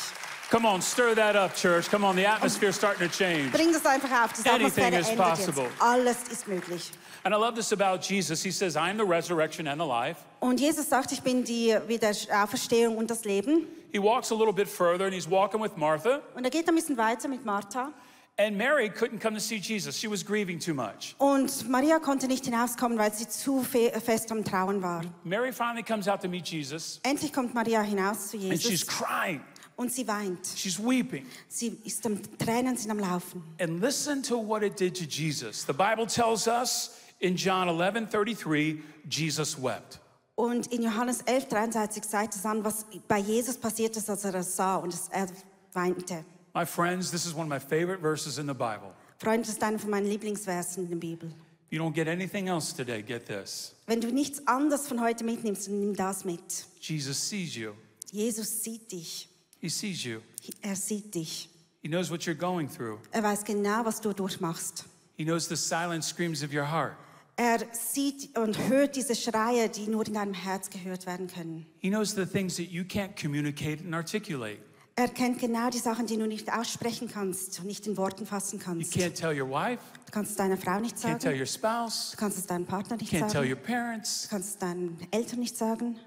Come 0.51 0.67
on, 0.67 0.81
stir 0.81 1.15
that 1.15 1.37
up, 1.37 1.55
church. 1.55 1.89
Come 1.91 2.05
on, 2.05 2.17
the 2.17 2.27
atmosphere's 2.27 2.77
starting 2.77 3.09
to 3.09 3.15
change. 3.15 3.53
Bring 3.53 3.73
das 3.73 3.85
einfach 3.85 4.25
auf. 4.25 4.33
Die 4.33 4.49
Anything 4.49 4.95
is 4.95 5.09
possible. 5.15 5.65
jetzt. 5.65 5.83
Alles 5.83 6.17
ist 6.31 6.49
möglich. 6.49 6.91
And 7.25 7.35
I 7.35 7.37
love 7.37 7.55
this 7.55 7.73
about 7.73 8.01
Jesus. 8.01 8.43
He 8.43 8.51
says, 8.51 8.75
I 8.75 8.89
am 8.89 8.97
the 8.97 9.05
resurrection 9.05 9.69
and 9.69 9.79
the 9.79 9.87
life. 9.87 10.17
Und 10.41 10.59
Jesus 10.59 10.89
sagt, 10.89 11.13
ich 11.13 11.21
bin 11.21 11.45
die 11.45 11.77
Wiederauferstehung 11.87 12.97
und 12.97 13.11
das 13.11 13.25
Leben. 13.25 13.67
He 13.93 13.99
walks 13.99 14.33
a 14.33 14.35
little 14.35 14.53
bit 14.53 14.67
further 14.67 15.05
and 15.05 15.13
he's 15.13 15.31
walking 15.31 15.61
with 15.61 15.77
Martha. 15.77 16.21
Und 16.35 16.45
er 16.45 16.51
geht 16.51 16.67
ein 16.69 16.75
bisschen 16.75 16.97
weiter 16.97 17.29
mit 17.29 17.45
Martha. 17.45 17.93
And 18.39 18.57
Mary 18.57 18.89
couldn't 18.89 19.21
come 19.21 19.35
to 19.35 19.41
see 19.41 19.59
Jesus. 19.61 19.97
She 19.99 20.09
was 20.09 20.25
grieving 20.25 20.59
too 20.59 20.73
much. 20.73 21.15
Und 21.19 21.69
Maria 21.69 21.99
konnte 21.99 22.27
nicht 22.27 22.47
hinauskommen, 22.47 22.97
weil 22.99 23.13
sie 23.13 23.29
zu 23.29 23.63
fe 23.63 23.91
fest 24.03 24.33
am 24.33 24.43
Trauen 24.45 24.81
war. 24.83 25.03
Mary 25.25 25.53
finally 25.53 25.83
comes 25.83 26.09
out 26.09 26.23
to 26.23 26.29
meet 26.29 26.47
Jesus 26.49 27.01
Endlich 27.03 27.33
kommt 27.35 27.53
Maria 27.55 27.83
hinaus 27.83 28.29
zu 28.29 28.39
Jesus. 28.39 28.53
and 28.53 28.63
she's 28.63 28.87
crying. 28.87 29.43
und 29.77 29.93
sie 29.93 30.07
weint. 30.09 30.47
She's 30.57 30.79
weeping. 30.79 31.27
Sie 31.49 31.79
ist 31.85 32.05
am 32.07 32.19
Tränen 32.39 32.79
sind 32.79 32.91
am 32.91 32.99
Laufen. 32.99 33.43
And 33.61 33.79
listen 33.83 34.23
to 34.23 34.37
what 34.39 34.63
it 34.63 34.79
did 34.81 34.95
to 34.97 35.05
Jesus. 35.05 35.67
The 35.67 35.75
Bible 35.75 36.07
tells 36.07 36.47
us 36.49 36.93
in 37.19 37.37
John 37.37 37.69
11 37.69 38.09
33, 38.11 38.83
Jesus 39.07 39.63
wept. 39.63 40.01
Und 40.35 40.67
in 40.69 40.83
Johannes 40.83 41.21
11, 41.27 41.49
63 41.49 42.03
zeigt 42.09 42.35
es 42.35 42.47
an, 42.47 42.65
was 42.65 42.87
bei 43.07 43.19
Jesus 43.19 43.59
passiert 43.59 43.95
ist, 43.99 44.09
als 44.09 44.25
er 44.25 44.33
das 44.33 44.57
sah 44.57 44.77
und 44.77 44.95
es- 44.95 45.09
er 45.11 45.27
weinte. 45.75 46.25
My 46.55 46.65
friends, 46.65 47.11
this 47.11 47.27
is 47.27 47.35
one 47.35 47.45
of 47.45 47.49
my 47.49 47.61
favorite 47.61 48.01
verses 48.01 48.39
in 48.39 48.47
the 48.47 48.55
Bible. 48.55 48.93
Freund, 49.19 49.47
das 49.47 49.55
ist 49.55 49.63
einer 49.63 49.79
von 49.79 49.91
meinen 49.91 50.07
Lieblingsversen 50.07 50.85
in 50.85 50.91
der 50.91 50.97
Bibel. 50.97 51.29
If 51.29 51.73
you 51.73 51.81
don't 51.81 51.95
get 51.95 52.09
anything 52.09 52.49
else 52.49 52.73
today, 52.75 53.03
get 53.03 53.27
this. 53.27 53.75
Wenn 53.87 54.01
du 54.01 54.09
nichts 54.11 54.45
anderes 54.49 54.89
von 54.89 55.01
heute 55.01 55.23
mitnimmst, 55.23 55.69
dann 55.69 55.79
nimm 55.79 55.95
das 55.95 56.25
mit. 56.25 56.41
Jesus 56.81 57.29
sees 57.29 57.55
you. 57.55 57.73
Jesus 58.11 58.65
sieht 58.65 58.91
dich. 58.91 59.29
He 59.61 59.69
sees 59.69 60.03
you. 60.05 60.21
Er 60.63 60.75
sieht 60.75 61.15
dich. 61.15 61.49
He 61.83 61.89
knows 61.89 62.11
what 62.11 62.23
you're 62.23 62.35
going 62.35 62.69
through. 62.69 62.99
Er 63.13 63.23
weiß 63.23 63.45
genau, 63.45 63.85
was 63.85 64.01
du 64.01 64.13
durchmachst. 64.13 64.85
He 65.17 65.25
knows 65.25 65.47
the 65.47 65.57
silent 65.57 66.03
screams 66.03 66.43
of 66.43 66.53
your 66.53 66.69
heart. 66.69 66.97
Er 67.37 67.61
sieht 67.73 68.37
und 68.37 68.59
hört 68.69 68.97
diese 68.97 69.15
Schreie, 69.15 69.69
die 69.69 69.87
nur 69.87 70.07
in 70.07 70.15
deinem 70.15 70.35
Herz 70.35 70.69
gehört 70.69 71.07
werden 71.07 71.29
können. 71.29 71.67
He 71.79 71.89
knows 71.89 72.15
the 72.15 72.27
things 72.27 72.57
that 72.57 72.67
you 72.71 72.83
can't 72.83 73.15
communicate 73.21 73.81
and 73.85 73.95
articulate. 73.95 74.59
Er 75.01 75.09
kennt 75.09 75.39
genau 75.39 75.71
die 75.71 75.79
Sachen, 75.79 76.07
die 76.07 76.19
du 76.19 76.27
nicht 76.27 76.53
aussprechen 76.53 77.09
kannst 77.09 77.59
und 77.61 77.65
nicht 77.65 77.87
in 77.87 77.97
Worten 77.97 78.27
fassen 78.27 78.59
You 78.59 78.65
kannst. 78.67 78.93
can't 78.93 79.15
tell 79.15 79.33
your 79.41 79.49
wife, 79.49 79.83
Du 80.05 80.13
kannst 80.13 80.33
es 80.33 80.37
deiner 80.37 80.59
Frau 80.59 80.79
nicht 80.79 80.95
can't 80.97 81.19
tell 81.19 81.31
sagen. 81.33 81.39
your 81.39 81.47
spouse, 81.47 82.11
Du 82.11 82.19
kannst 82.19 82.37
es 82.37 82.45
deinem 82.47 82.67
Partner 82.67 82.99
nicht 82.99 83.11
can't 83.11 83.21
tell 83.21 83.31
sagen. 83.31 83.49
your 83.51 83.57
parents, 83.57 84.25
Du 84.25 84.29
kannst 84.29 84.49
es 84.51 84.59
deinen 84.59 84.99
Eltern 85.11 85.39
nicht 85.39 85.57
sagen. 85.57 85.99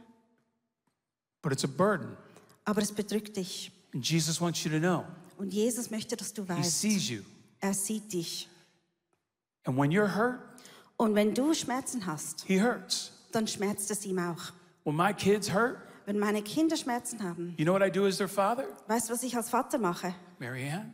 but 1.42 1.52
it's 1.52 1.64
a 1.64 1.68
burden. 1.68 2.16
Aber 2.66 2.84
es 2.84 2.92
bedrückt 2.92 3.36
dich. 3.36 3.72
And 3.96 4.08
Jesus 4.08 4.40
wants 4.40 4.64
you 4.64 4.70
to 4.70 4.78
know 4.78 5.06
Und 5.40 5.52
Jesus 5.52 5.90
möchte, 5.90 6.16
dass 6.16 6.32
du 6.32 6.44
He 6.44 6.50
weißt, 6.50 6.82
sees 6.82 7.10
you. 7.10 7.22
er 7.62 7.74
sieht 7.74 8.14
dich. 8.14 8.48
And 9.64 9.76
when 9.76 9.90
you're 9.90 10.16
hurt, 10.16 10.40
Und 10.98 11.16
wenn 11.16 11.34
du 11.34 11.56
Schmerzen 11.56 12.06
hast, 12.06 12.44
He 12.46 12.62
hurts. 12.62 13.12
dann 13.32 13.48
schmerzt 13.48 13.90
es 13.90 14.06
ihm 14.06 14.20
auch. 14.20 14.54
When 14.84 14.96
my 14.96 15.16
kids 15.16 15.52
hurt, 15.52 15.78
Wenn 16.06 16.20
meine 16.20 16.42
Kinder 16.42 16.76
Schmerzen 16.76 17.24
haben, 17.24 17.54
you 17.58 17.64
know 17.66 17.74
what 17.74 17.82
I 17.82 17.90
do 17.92 18.06
as 18.06 18.18
their 18.18 18.28
father? 18.28 18.66
weißt 18.88 19.10
du, 19.10 19.14
was 19.14 19.24
ich 19.24 19.36
als 19.36 19.50
Vater 19.50 19.78
mache? 19.78 20.14
Marianne, 20.40 20.94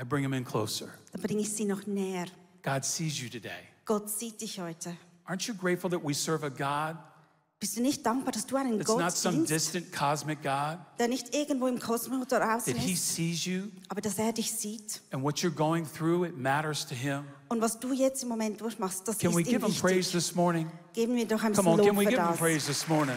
I 0.00 0.04
bring 0.04 0.22
them 0.22 0.32
in 0.32 0.44
closer. 0.44 0.88
Dann 1.12 1.22
bringe 1.22 1.40
ich 1.42 1.52
sie 1.52 1.64
noch 1.64 1.86
näher. 1.86 2.26
God 2.62 2.84
sees 2.84 3.20
you 3.20 3.28
today. 3.28 3.68
Gott 3.84 4.08
sieht 4.10 4.40
dich 4.40 4.60
heute. 4.60 4.96
Aren't 5.26 5.46
you 5.46 5.54
grateful 5.54 5.90
that 5.90 6.02
we 6.02 6.14
serve 6.14 6.44
a 6.44 6.48
God 6.48 6.96
Bist 7.60 7.76
du 7.76 7.82
nicht 7.82 8.06
dankbar, 8.06 8.30
dass 8.32 8.46
du 8.46 8.54
einen 8.54 8.78
Gott 8.84 9.00
not 9.00 9.10
some 9.16 9.44
distant 9.44 9.92
cosmic 9.92 10.40
God, 10.42 10.78
der 11.00 11.08
nicht 11.08 11.34
irgendwo 11.34 11.66
im 11.66 11.80
Kosmos 11.80 12.28
that 12.28 12.64
He 12.66 12.94
sees 12.94 13.44
you 13.46 13.64
aber 13.88 14.00
dass 14.00 14.16
er 14.16 14.32
dich 14.32 14.52
sieht? 14.52 15.00
and 15.10 15.24
what 15.24 15.38
you're 15.38 15.50
going 15.50 15.84
through, 15.84 16.24
it 16.24 16.38
matters 16.38 16.86
to 16.86 16.94
Him. 16.94 17.24
Und 17.48 17.60
was 17.60 17.80
du 17.80 17.92
jetzt 17.92 18.22
im 18.22 18.28
Moment 18.28 18.60
durchmachst, 18.60 19.08
das 19.08 19.18
Can 19.18 19.34
we 19.34 19.40
ist 19.42 19.50
ihm 19.50 19.60
give 19.60 19.80
praise 19.80 19.96
wichtig. 19.96 20.12
this 20.12 20.34
morning? 20.36 20.70
Geben 20.92 21.16
wir 21.16 21.26
doch 21.26 21.42
ein 21.42 21.52
Come 21.52 21.70
on, 21.70 21.78
can 21.78 21.86
Lob 21.86 21.96
we 21.96 22.04
für 22.04 22.10
give 22.10 22.22
Him 22.22 22.36
praise 22.36 22.66
this 22.66 22.86
morning? 22.86 23.16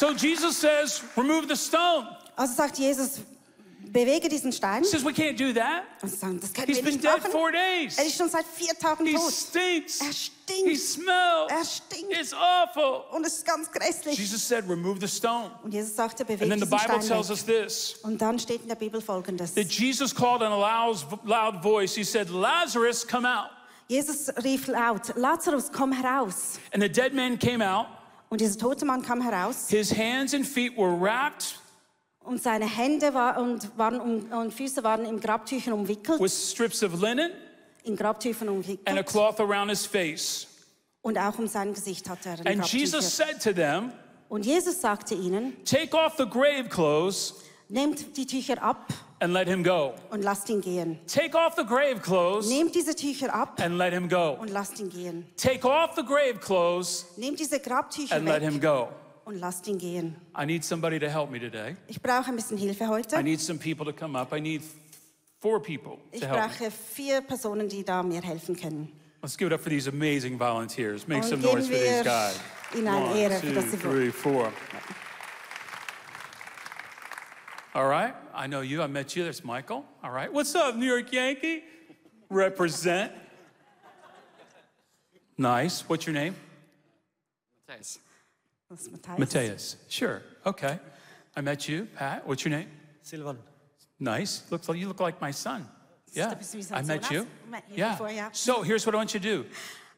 So 0.00 0.14
Jesus 0.14 0.56
says, 0.56 1.02
remove 1.14 1.46
the 1.46 1.54
stone. 1.56 2.06
Also 2.34 2.54
sagt 2.54 2.78
Jesus, 2.78 3.20
bewege 3.92 4.30
diesen 4.30 4.50
Stein. 4.50 4.82
He 4.82 4.88
says, 4.88 5.04
we 5.04 5.12
can't 5.12 5.36
do 5.36 5.52
that. 5.52 5.82
Und 6.00 6.08
sie 6.08 6.16
sagen, 6.16 6.40
das 6.40 6.54
können 6.54 6.68
He's 6.68 6.76
wir 6.76 6.84
been 6.84 6.94
nicht 6.94 7.04
dead 7.04 7.18
machen. 7.18 7.30
four 7.30 7.52
days. 7.52 7.98
Er 7.98 8.06
ist 8.06 8.16
schon 8.16 8.30
seit 8.30 8.46
vier 8.46 8.72
Tagen 8.78 9.04
He 9.04 9.12
tot. 9.12 9.30
stinks. 9.30 10.00
Er 10.00 10.06
He 10.64 10.74
smells. 10.74 11.50
Er 11.50 11.64
stinkt. 11.66 12.18
It's 12.18 12.32
awful. 12.32 13.02
Und 13.14 13.26
es 13.26 13.34
ist 13.34 13.44
ganz 13.44 13.70
grässlich. 13.70 14.16
Jesus 14.18 14.42
said, 14.48 14.64
remove 14.66 15.06
the 15.06 15.06
stone. 15.06 15.50
Und 15.62 15.74
Jesus 15.74 15.94
sagte, 15.94 16.24
bewege 16.24 16.44
And 16.44 16.50
then 16.50 16.60
the 16.60 16.64
diesen 16.64 16.78
Bible 16.78 17.02
Stein 17.02 17.06
tells 17.18 17.28
weg. 17.28 17.34
us 17.34 17.44
this 17.44 17.94
Und 18.02 18.22
dann 18.22 18.38
steht 18.38 18.62
in 18.62 18.68
der 18.68 18.76
Bibel 18.76 19.02
folgendes. 19.02 19.52
that 19.52 19.70
Jesus 19.70 20.14
called 20.14 20.40
in 20.40 20.48
a 20.50 20.56
loud, 20.56 20.96
loud 21.26 21.62
voice. 21.62 21.94
He 21.94 22.04
said, 22.04 22.30
Lazarus, 22.30 23.06
come 23.06 23.26
out. 23.28 23.50
Jesus 23.86 24.30
rief 24.42 24.66
laut, 24.66 25.14
Lazarus, 25.14 25.70
komm 25.70 25.92
heraus. 25.92 26.58
And 26.72 26.82
the 26.82 26.88
dead 26.88 27.12
man 27.12 27.36
came 27.38 27.60
out. 27.60 27.99
Und 28.30 28.40
dieser 28.40 28.58
tote 28.58 28.84
Mann 28.84 29.02
kam 29.02 29.20
heraus 29.20 29.68
His 29.68 29.92
hands 29.96 30.32
and 30.34 30.46
feet 30.46 30.76
were 30.76 30.98
wrapped 30.98 31.58
und 32.22 32.40
seine 32.40 32.66
Hände 32.66 33.12
war, 33.12 33.38
und, 33.38 33.76
waren 33.76 34.00
um, 34.00 34.32
und 34.32 34.54
Füße 34.54 34.84
waren 34.84 35.04
in 35.04 35.18
Grabtüchern 35.20 35.72
umwickelt, 35.72 36.20
with 36.20 36.32
strips 36.32 36.82
of 36.82 37.00
linen 37.00 37.32
in 37.84 37.96
Grabtüchern 37.96 38.48
and 38.48 38.66
a 38.66 38.70
umwickelt 38.70 39.06
cloth 39.06 39.40
around 39.40 39.68
his 39.68 39.84
face. 39.84 40.46
und 41.02 41.18
auch 41.18 41.38
um 41.38 41.48
sein 41.48 41.74
Gesicht 41.74 42.08
hatte 42.08 42.28
er 42.28 42.46
And 42.46 42.64
Jesus 42.66 43.16
Grabtücher. 43.18 43.40
said 43.40 43.42
to 43.42 43.52
them, 43.52 43.92
Und 44.28 44.46
Jesus 44.46 44.80
sagte 44.80 45.14
ihnen, 45.16 45.56
Take 45.64 45.96
off 45.96 46.14
the 46.16 46.26
grave 46.26 46.68
clothes 46.68 47.34
nehmt 47.68 48.16
die 48.16 48.26
Tücher 48.26 48.62
ab 48.62 48.92
and 49.20 49.32
let 49.32 49.46
him 49.46 49.62
go. 49.62 49.94
und 50.10 50.22
lasst 50.22 50.48
ihn 50.48 50.60
gehen. 50.60 50.98
Take 51.06 51.36
off 51.36 51.54
the 51.56 51.64
grave 51.64 52.00
clothes 52.00 52.48
Nehmt 52.48 52.74
diese 52.74 52.94
Tücher 52.94 53.32
ab 53.34 53.60
and 53.60 53.76
let 53.78 53.92
him 53.92 54.08
go. 54.08 54.36
und 54.40 54.50
lasst 54.50 54.80
ihn 54.80 54.88
gehen. 54.88 55.26
Take 55.36 55.64
off 55.68 55.94
the 55.96 56.02
grave 56.02 56.38
clothes 56.40 57.06
Nehmt 57.16 57.38
diese 57.38 57.60
Grabtücher 57.60 58.16
and 58.16 58.26
let 58.26 58.42
him 58.42 58.60
go. 58.60 58.88
und 59.24 59.38
lasst 59.38 59.66
ihn 59.68 59.78
gehen. 59.78 60.16
I 60.36 60.44
need 60.46 60.64
somebody 60.64 60.98
to 60.98 61.08
help 61.08 61.30
me 61.30 61.38
today. 61.38 61.76
Ich 61.86 62.00
brauche 62.00 62.28
ein 62.28 62.36
bisschen 62.36 62.56
Hilfe 62.56 62.84
I 62.84 63.22
need 63.22 63.40
some 63.40 63.58
people 63.58 63.84
to 63.84 63.92
come 63.92 64.18
up. 64.18 64.32
I 64.32 64.40
need 64.40 64.62
four 65.40 65.60
people 65.60 65.98
Ich 66.12 66.20
to 66.20 66.26
help 66.26 66.40
me. 66.40 66.48
brauche 66.48 66.70
vier 66.70 67.20
Personen, 67.20 67.68
die 67.68 67.84
da 67.84 68.02
mir 68.02 68.22
helfen 68.22 68.56
können. 68.56 68.92
Let's 69.22 69.36
give 69.36 69.48
it 69.48 69.52
up 69.52 69.60
for 69.60 69.68
these 69.68 69.86
amazing 69.86 70.38
volunteers. 70.38 71.06
Make 71.06 71.22
Und 71.24 71.28
some 71.28 71.42
noise 71.42 71.68
for 71.68 71.76
these 71.76 72.02
guys. 72.02 72.40
ihnen 72.74 72.86
One, 72.94 73.18
Ehre, 73.18 73.38
two, 73.40 73.76
three, 73.76 74.10
four. 74.10 74.50
All 77.74 77.86
right, 77.86 78.14
I 78.34 78.46
know 78.46 78.60
you. 78.60 78.82
I 78.82 78.86
met 78.86 79.14
you. 79.16 79.22
There's 79.24 79.44
Michael. 79.44 79.84
All 80.02 80.10
right, 80.10 80.32
what's 80.32 80.54
up, 80.54 80.76
New 80.76 80.86
York 80.86 81.12
Yankee? 81.12 81.62
Represent. 82.28 83.12
Nice. 85.38 85.82
What's 85.88 86.06
your 86.06 86.14
name? 86.14 86.34
Das 87.66 87.98
ist 88.70 88.90
Matthias. 88.92 89.18
Mateus. 89.18 89.76
Sure. 89.88 90.22
Okay. 90.44 90.78
I 91.36 91.40
met 91.40 91.68
you. 91.68 91.86
Pat. 91.96 92.26
What's 92.26 92.44
your 92.44 92.50
name? 92.50 92.68
Silvan. 93.02 93.38
Nice. 93.98 94.42
Looks 94.50 94.68
like 94.68 94.78
you 94.78 94.88
look 94.88 95.00
like 95.00 95.20
my 95.20 95.30
son. 95.30 95.66
Yeah. 96.12 96.30
ein 96.30 96.38
bisschen 96.38 96.58
wie 96.58 96.62
sein 96.64 96.78
I 96.78 96.86
met 96.86 97.04
Sohn 97.04 97.12
you. 97.14 97.20
aus. 97.20 97.26
Met 97.50 97.64
you 97.70 97.76
Yeah. 97.76 97.92
before, 97.92 98.10
yeah. 98.12 98.28
So 98.32 98.62
here's 98.62 98.84
what 98.84 98.94
I 98.94 98.98
want 98.98 99.14
you 99.14 99.20
to 99.20 99.26
do. 99.26 99.46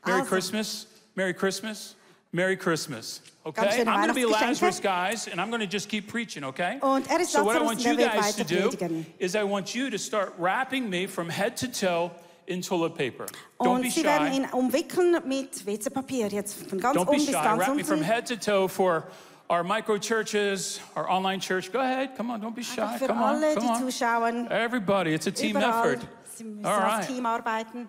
Merry 0.07 0.21
Also. 0.21 0.29
Christmas. 0.29 0.87
Merry 1.17 1.33
Christmas. 1.35 1.95
Merry 2.33 2.57
Christmas. 2.57 3.21
Okay? 3.45 3.81
I'm 3.81 3.85
going 3.85 4.09
to 4.09 4.15
be 4.15 4.25
Lazarus, 4.25 4.81
guys, 4.81 5.27
and 5.29 5.41
I'm 5.41 5.51
going 5.51 5.61
to 5.61 5.67
just 5.67 5.89
keep 5.89 6.09
preaching, 6.09 6.45
okay? 6.45 6.79
Er 6.83 7.25
so 7.25 7.45
what 7.45 7.57
I 7.57 7.63
want 7.63 7.85
you 7.85 7.93
er 7.93 7.97
guys 7.97 8.37
to 8.37 8.45
do 8.45 8.71
is 9.19 9.37
I 9.37 9.43
want 9.43 9.75
you 9.75 9.91
to 9.91 9.99
start 9.99 10.35
wrapping 10.39 10.89
me 10.89 11.07
from 11.07 11.29
head 11.29 11.57
to 11.59 11.69
toe 11.69 12.13
in 12.47 12.63
toilet 12.63 12.95
paper. 12.95 13.27
Don't 13.61 13.77
Und 13.77 13.83
be 13.83 13.91
sie 13.91 14.05
werden 14.05 14.29
shy. 14.29 14.37
ihn 14.37 14.47
umwickeln 14.53 15.21
mit 15.27 15.67
WC-Papier, 15.67 16.29
jetzt 16.29 16.69
von 16.69 16.79
ganz 16.81 16.97
Don't 16.97 17.05
be 17.05 17.11
oben 17.11 17.19
bis 17.19 17.27
shy. 17.27 17.33
ganz 17.33 17.61
Wrap 17.61 17.77
me 17.77 17.85
from 17.85 18.03
head 18.03 18.27
to 18.27 18.37
toe 18.37 18.69
for 18.69 19.09
our 19.51 19.63
micro 19.63 19.99
churches, 19.99 20.81
our 20.97 21.09
online 21.11 21.41
church. 21.41 21.71
Go 21.73 21.81
ahead. 21.81 22.17
Come 22.17 22.31
on. 22.31 22.41
Don't 22.41 22.57
be 22.57 22.63
shy. 22.63 22.99
Come 22.99 23.23
on. 23.23 23.41
Come 23.55 23.69
on. 23.69 24.49
Everybody. 24.51 25.13
It's 25.15 25.27
a 25.27 25.33
team 25.33 25.57
überall. 25.57 25.85
effort. 25.85 26.09
Sie 26.35 26.45
müssen 26.45 26.65
All. 26.65 27.05
Team 27.05 27.27
arbeiten. 27.27 27.89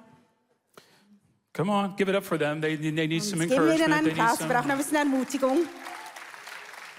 Come 1.53 1.69
on. 1.71 1.95
Give 1.95 2.09
it 2.09 2.15
up 2.15 2.23
for 2.23 2.37
them. 2.37 2.59
They, 2.61 2.75
they 2.75 3.07
need 3.07 3.23
some 3.23 3.43
Jetzt 3.43 3.51
geben 3.51 3.65
wir 3.67 3.73
encouragement. 3.73 3.93
einen 3.93 4.19
Applaus, 4.19 4.39
wir 4.39 4.47
brauchen 4.47 4.61
some... 4.63 4.71
ein 4.73 4.77
bisschen 4.79 4.97
Ermutigung. 4.97 5.67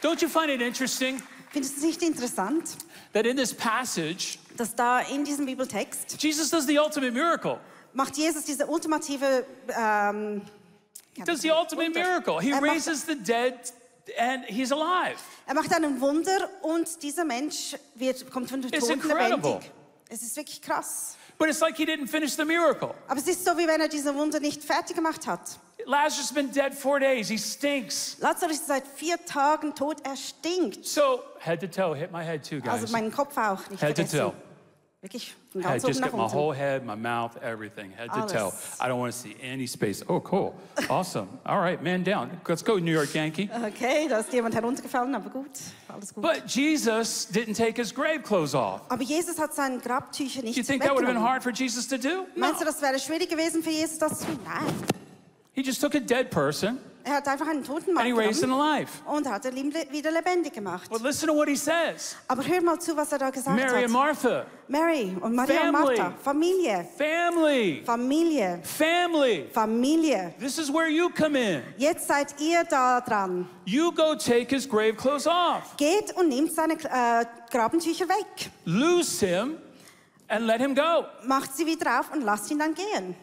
Don't 0.02 0.20
you 0.22 0.28
find 0.28 0.50
it 0.50 0.60
interesting 0.60 1.20
Findest 1.50 1.76
du 1.76 1.80
es 1.80 1.84
nicht 1.86 2.02
interessant, 2.02 2.76
that 3.12 3.26
in 3.26 3.36
this 3.36 3.54
passage, 3.54 4.38
dass 4.56 4.74
da 4.74 5.00
in 5.00 5.24
diesem 5.24 5.46
Bibeltext 5.46 6.20
Jesus 6.22 6.50
does 6.50 6.66
the 6.66 6.78
ultimate 6.78 7.12
miracle? 7.12 7.58
macht 7.92 8.16
Jesus 8.16 8.44
diese 8.44 8.66
ultimative 8.66 9.46
ähm, 9.76 10.42
Does 11.24 11.42
the 11.42 11.50
ultimate 11.52 11.88
Wunder. 11.94 12.00
miracle. 12.00 12.40
He 12.40 12.50
Er 12.50 12.60
macht- 12.60 12.70
raises 12.72 13.06
the 13.06 13.14
dead 13.14 13.54
and 14.18 14.44
he's 14.46 14.72
alive. 14.72 15.16
Er 15.46 15.54
macht 15.54 15.72
einen 15.72 16.00
Wunder 16.00 16.50
und 16.62 17.02
dieser 17.02 17.24
Mensch 17.24 17.76
wird, 17.94 18.28
kommt 18.32 18.50
von 18.50 18.60
den 18.60 18.72
It's 18.72 18.86
Toten 18.86 19.08
lebendig. 19.08 19.70
Es 20.08 20.22
ist 20.22 20.36
wirklich 20.36 20.60
krass. 20.60 21.16
But 21.38 21.48
it's 21.48 21.60
like 21.60 21.76
he 21.76 21.84
didn't 21.84 22.08
finish 22.08 22.36
the 22.36 22.44
miracle. 22.44 22.94
Aber 23.08 23.18
es 23.18 23.26
ist 23.26 23.44
so, 23.44 23.56
wie 23.58 23.66
wenn 23.66 23.80
er 23.80 23.88
diese 23.88 24.14
Wunder 24.14 24.40
nicht 24.40 24.62
fertig 24.62 24.96
gemacht 24.96 25.26
hat. 25.26 25.40
Lazarus 25.86 26.18
has 26.18 26.32
been 26.32 26.50
dead 26.50 26.74
four 26.74 26.98
days. 26.98 27.28
He 27.28 27.36
stinks. 27.36 28.16
Lazarus 28.20 28.56
ist 28.56 28.66
seit 28.68 28.86
vier 28.86 29.22
Tagen 29.26 29.74
tot, 29.74 29.98
er 30.04 30.16
stinkt. 30.16 30.86
So, 30.86 31.20
head 31.40 31.60
to 31.60 31.66
toe, 31.66 31.94
hit 31.94 32.10
my 32.10 32.22
head 32.24 32.42
too, 32.42 32.60
guys. 32.60 32.80
Also 32.80 32.92
meinen 32.92 33.12
Kopf 33.12 33.36
auch, 33.36 33.68
nicht 33.68 33.82
Head 33.82 33.96
to 33.96 34.04
toe. 34.04 34.32
Wirklich, 35.04 35.34
von 35.52 35.60
Head, 35.60 35.70
ganz 35.70 35.84
oben 35.84 35.92
just 35.92 36.02
get 36.02 36.14
my 36.14 36.26
whole 36.26 36.50
head, 36.54 36.82
my 36.86 36.94
mouth, 36.96 37.36
everything, 37.42 37.92
head 37.92 38.08
to 38.10 38.26
toe. 38.26 38.44
Alles. 38.46 38.80
I 38.80 38.88
don't 38.88 38.98
want 38.98 39.12
to 39.12 39.18
see 39.18 39.36
any 39.42 39.66
space. 39.66 40.02
Oh, 40.08 40.18
cool. 40.20 40.54
Awesome. 40.88 41.28
All 41.44 41.60
right, 41.60 41.82
man 41.82 42.02
down. 42.02 42.30
Let's 42.48 42.62
go, 42.62 42.78
New 42.78 42.90
York 42.90 43.12
Yankee. 43.12 43.50
Okay, 43.66 44.08
da 44.08 44.20
ist 44.20 44.32
jemand 44.32 44.54
heruntergefallen, 44.54 45.14
aber 45.14 45.28
gut, 45.28 45.60
alles 45.88 46.14
gut. 46.14 46.22
But 46.22 46.46
Jesus 46.46 47.26
didn't 47.30 47.54
take 47.54 47.76
his 47.76 47.92
grave 47.92 48.22
clothes 48.22 48.54
off. 48.54 48.80
aber 48.88 49.02
Jesus 49.02 49.38
hat 49.38 49.54
seine 49.54 49.78
Grabtücher 49.78 50.40
Do 50.40 50.46
you 50.48 50.54
nicht 50.54 50.66
think 50.66 50.82
that 50.82 50.94
would 50.94 51.04
have 51.04 51.12
been 51.12 51.22
weggenommen. 51.22 51.28
hard 51.28 51.42
for 51.42 51.52
Jesus 51.52 51.86
to 51.86 51.98
do? 51.98 52.24
No. 52.34 52.46
Meinst 52.46 52.62
du, 52.62 52.64
das 52.64 52.80
wäre 52.80 52.98
schwierig 52.98 53.28
gewesen 53.28 53.62
für 53.62 53.72
Jesus, 53.72 53.98
das 53.98 54.20
zu 54.20 54.24
tun? 54.24 54.38
Nein. 54.42 54.74
He 55.52 55.60
just 55.60 55.82
took 55.82 55.94
a 55.94 56.00
dead 56.00 56.30
person 56.30 56.78
Er 57.06 57.16
hat 57.16 57.28
einfach 57.28 57.46
einen 57.46 57.62
toten 57.62 57.90
and 57.90 57.94
Mann 57.96 58.06
he 58.06 58.12
raised 58.12 58.40
him 58.42 58.48
genommen 58.48 58.76
alive. 58.76 58.90
und 59.04 59.28
hat 59.28 59.44
ihn 59.44 59.74
wieder 59.90 60.10
lebendig 60.10 60.54
gemacht. 60.54 60.88
But 60.90 61.02
listen 61.02 61.28
to 61.28 61.34
what 61.34 61.46
he 61.48 61.54
says. 61.54 62.16
Aber 62.26 62.42
hör 62.42 62.62
mal 62.62 62.80
zu, 62.80 62.96
was 62.96 63.12
er 63.12 63.18
da 63.18 63.28
gesagt 63.28 63.54
Mary 63.54 63.84
and 63.84 63.84
hat. 63.84 63.90
Martha, 63.90 64.46
Mary 64.68 65.14
und 65.20 65.34
Maria 65.34 65.68
und 65.68 65.76
Family. 65.76 65.98
Martha. 65.98 66.14
Familie. 66.22 66.88
family, 66.96 67.82
Familie. 67.84 68.60
family. 68.62 69.50
Familie. 69.52 70.34
This 70.38 70.56
is 70.58 70.72
where 70.72 70.88
you 70.88 71.10
come 71.10 71.36
in. 71.38 71.62
Jetzt 71.76 72.08
seid 72.08 72.40
ihr 72.40 72.64
da 72.64 73.02
dran. 73.02 73.50
You 73.66 73.92
go 73.92 74.14
take 74.14 74.54
his 74.54 74.66
grave 74.66 74.94
clothes 74.96 75.26
off, 75.26 75.76
Geht 75.76 76.16
und 76.16 76.30
nimmt 76.30 76.52
seine 76.52 76.72
äh, 76.74 77.26
Grabentücher 77.50 78.08
weg. 78.08 78.50
loose 78.64 79.26
him, 79.26 79.58
and 80.28 80.46
let 80.46 80.58
him 80.58 80.74
go. 80.74 81.04
Macht 81.26 81.54
sie 81.54 81.66
wieder 81.66 82.00
auf 82.00 82.10
und 82.14 82.22
lasst 82.22 82.50
ihn 82.50 82.58
dann 82.58 82.74
gehen. 82.74 83.14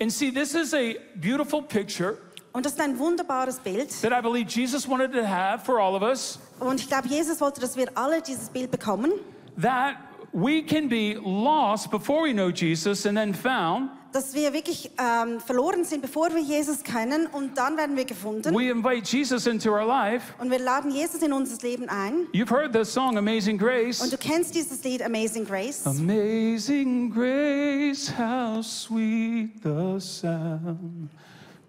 And 0.00 0.10
see, 0.10 0.32
this 0.32 0.54
is 0.54 0.72
a 0.72 0.94
beautiful 1.16 1.60
picture 1.62 2.16
Und 2.52 2.66
das 2.66 2.72
ist 2.72 2.80
ein 2.80 2.98
wunderbares 2.98 3.58
Bild. 3.58 3.88
that 4.02 4.12
I 4.12 4.20
believe 4.20 4.46
Jesus 4.50 4.88
wanted 4.88 5.12
to 5.12 5.26
have 5.26 5.64
for 5.64 5.78
all 5.80 5.94
of 5.94 6.02
us 6.02 6.38
Und 6.60 6.80
ich 6.80 6.88
glaube, 6.88 7.08
Jesus 7.08 7.40
wollte, 7.40 7.60
dass 7.60 7.76
wir 7.76 7.88
alle 7.94 8.20
dieses 8.22 8.48
Bild 8.50 8.70
bekommen. 8.70 9.12
that 9.60 9.96
we 10.32 10.62
can 10.62 10.88
be 10.88 11.14
lost 11.24 11.90
before 11.90 12.22
we 12.22 12.32
know 12.32 12.48
Jesus 12.50 13.06
and 13.06 13.16
then 13.16 13.34
found. 13.34 13.90
Dass 14.12 14.34
wir 14.34 14.52
wirklich 14.52 14.90
ähm, 14.98 15.40
verloren 15.40 15.84
sind, 15.86 16.02
bevor 16.02 16.28
wir 16.34 16.42
Jesus 16.42 16.82
kennen. 16.82 17.26
Und 17.32 17.56
dann 17.56 17.78
werden 17.78 17.96
wir 17.96 18.04
gefunden. 18.04 18.54
We 18.54 18.70
invite 18.70 19.04
Jesus 19.10 19.46
into 19.46 19.70
our 19.70 19.86
life. 19.86 20.34
Und 20.38 20.50
wir 20.50 20.58
laden 20.58 20.90
Jesus 20.90 21.22
in 21.22 21.32
unser 21.32 21.66
Leben 21.66 21.88
ein. 21.88 22.26
You've 22.34 22.50
heard 22.50 22.74
the 22.74 22.84
song 22.84 23.16
Amazing 23.16 23.54
Und 23.54 23.66
Grace. 23.66 24.10
du 24.10 24.18
kennst 24.18 24.54
dieses 24.54 24.84
Lied 24.84 25.02
Amazing 25.02 25.46
Grace. 25.46 25.86
Amazing 25.86 27.10
grace, 27.10 28.12
how 28.18 28.62
sweet 28.62 29.52
the 29.62 29.98
sound 29.98 31.08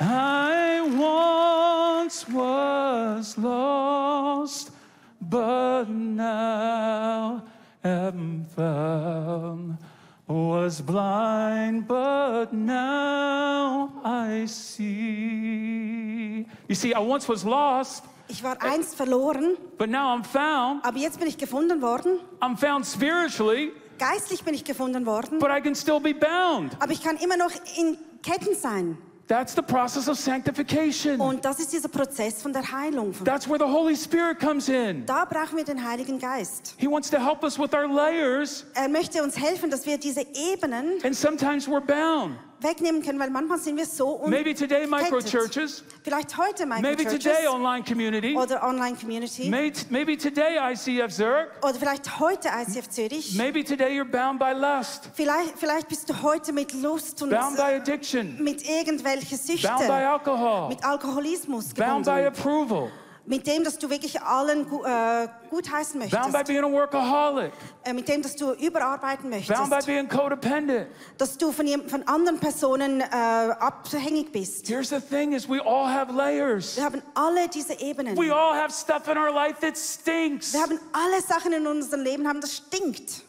I 0.00 0.80
once 0.96 2.28
was 2.28 3.38
lost, 3.38 4.72
but 5.20 5.88
now 5.88 7.44
am 7.84 8.44
found. 8.56 9.78
Was 10.26 10.80
blind, 10.82 11.88
but 11.88 12.52
now 12.52 13.90
I 14.04 14.44
see. 14.44 16.44
You 16.68 16.74
see, 16.74 16.92
I 16.92 16.98
once 16.98 17.26
was 17.26 17.46
lost. 17.46 18.04
Ich 18.28 18.42
war 18.44 18.62
einst 18.62 18.94
verloren, 18.94 19.56
but 19.78 19.88
now 19.88 20.14
I'm 20.14 20.24
found. 20.24 20.84
aber 20.84 20.98
jetzt 20.98 21.18
bin 21.18 21.28
ich 21.28 21.38
gefunden 21.38 21.80
worden. 21.82 22.20
I'm 22.40 22.56
found 22.56 22.86
spiritually, 22.86 23.72
Geistlich 23.98 24.44
bin 24.44 24.54
ich 24.54 24.64
gefunden 24.64 25.06
worden, 25.06 25.38
but 25.38 25.50
I 25.50 25.60
can 25.60 25.74
still 25.74 25.98
be 25.98 26.14
bound. 26.14 26.76
aber 26.78 26.92
ich 26.92 27.02
kann 27.02 27.16
immer 27.16 27.36
noch 27.36 27.50
in 27.76 27.96
Ketten 28.22 28.54
sein. 28.54 28.98
That's 29.28 29.54
the 29.54 29.60
process 29.60 30.08
of 30.08 30.16
sanctification. 30.18 31.20
Und 31.20 31.44
das 31.44 31.60
ist 31.60 31.70
dieser 31.72 31.88
Prozess 31.88 32.40
von 32.40 32.50
der 32.52 32.62
Heilung. 32.72 33.12
That's 33.24 33.46
where 33.46 33.58
the 33.58 33.70
Holy 33.70 33.94
Spirit 33.94 34.40
comes 34.40 34.70
in. 34.70 35.04
Da 35.04 35.26
brauchen 35.26 35.58
wir 35.58 35.64
den 35.64 35.86
Heiligen 35.86 36.18
Geist. 36.18 36.74
He 36.78 36.86
wants 36.86 37.10
to 37.10 37.18
help 37.18 37.42
us 37.42 37.58
with 37.58 37.74
our 37.74 37.86
layers, 37.86 38.64
Er 38.74 38.88
möchte 38.88 39.22
uns 39.22 39.36
helfen, 39.38 39.70
dass 39.70 39.84
wir 39.84 39.98
diese 39.98 40.22
Ebenen 40.34 40.98
and 41.04 41.14
sometimes 41.14 41.68
we're 41.68 41.80
bound. 41.84 42.36
Wegnehmen 42.60 43.02
können, 43.02 43.18
weil 43.20 43.30
manchmal 43.30 43.58
sind 43.58 43.76
wir 43.76 43.86
so 43.86 44.24
Maybe 44.26 44.54
today, 44.54 44.86
micro 44.86 45.18
Kettet. 45.18 45.30
churches. 45.30 45.84
Vielleicht 46.02 46.36
heute 46.36 46.66
Maybe 46.66 46.88
Microchurches 46.88 47.22
today, 47.24 47.46
online 47.48 47.84
community. 47.84 48.36
oder 48.36 48.62
Online 48.62 48.96
Community 48.96 49.48
May- 49.48 49.72
Maybe 49.90 50.16
today, 50.16 50.58
ICF 50.72 51.14
Zurich. 51.14 51.46
oder 51.62 51.74
vielleicht 51.74 52.18
heute 52.18 52.48
ICF 52.48 52.88
Zürich. 52.88 53.34
Maybe 53.36 53.62
today, 53.64 53.98
you're 54.00 54.04
bound 54.04 54.38
by 54.38 54.52
lust, 54.52 55.08
Vielleicht, 55.14 55.58
vielleicht 55.58 55.88
bist 55.88 56.08
du 56.10 56.22
heute 56.22 56.52
mit 56.52 56.72
Lust 56.74 57.22
und 57.22 57.30
bound 57.30 57.56
by 57.56 57.62
addiction, 57.80 58.42
mit 58.42 58.62
irgendwelchen 58.68 59.38
bound 59.38 59.46
by 59.46 59.52
Süchten, 59.52 59.90
alcohol, 59.90 60.68
mit 60.68 60.84
Alkoholismus 60.84 61.72
bound 61.74 62.04
by 62.04 62.22
gebunden, 62.22 62.26
approval, 62.28 62.90
mit 63.28 63.46
dem, 63.46 63.62
dass 63.62 63.78
du 63.78 63.90
wirklich 63.90 64.20
allen 64.22 64.62
äh, 64.62 65.28
gut 65.50 65.70
heißen 65.70 66.00
bound 66.00 66.10
by 66.10 66.18
möchtest, 66.18 66.46
being 66.46 66.64
a 66.64 66.70
workaholic, 66.70 67.52
äh, 67.84 67.92
mit 67.92 68.08
dem, 68.08 68.22
dass 68.22 68.34
du 68.34 68.52
überarbeiten 68.52 69.30
bound 69.30 69.46
by 69.46 69.54
möchtest, 69.54 69.86
being 69.86 70.08
codependent. 70.08 70.88
dass 71.18 71.36
du 71.36 71.52
von, 71.52 71.66
von 71.88 72.02
anderen 72.08 72.38
Personen 72.40 73.02
äh, 73.02 73.04
abhängig 73.04 74.32
bist. 74.32 74.66
Here's 74.66 74.88
the 74.88 75.00
thing 75.00 75.32
is 75.34 75.46
we 75.48 75.60
all 75.60 75.86
have 75.86 76.10
layers. 76.12 76.76
Wir 76.76 76.84
haben 76.84 77.02
alle 77.14 77.48
diese 77.48 77.78
Ebenen. 77.80 78.16
We 78.16 78.34
all 78.34 78.54
have 78.54 78.72
stuff 78.72 79.06
in 79.08 79.18
our 79.18 79.30
life 79.30 79.60
that 79.60 79.76
stinks. 79.76 80.54
Wir 80.54 80.62
haben 80.62 80.80
alle 80.92 81.20
Sachen 81.20 81.52
in 81.52 81.66
unserem 81.66 82.02
Leben, 82.02 82.26
haben 82.26 82.40
das 82.40 82.56
stinkt. 82.56 83.22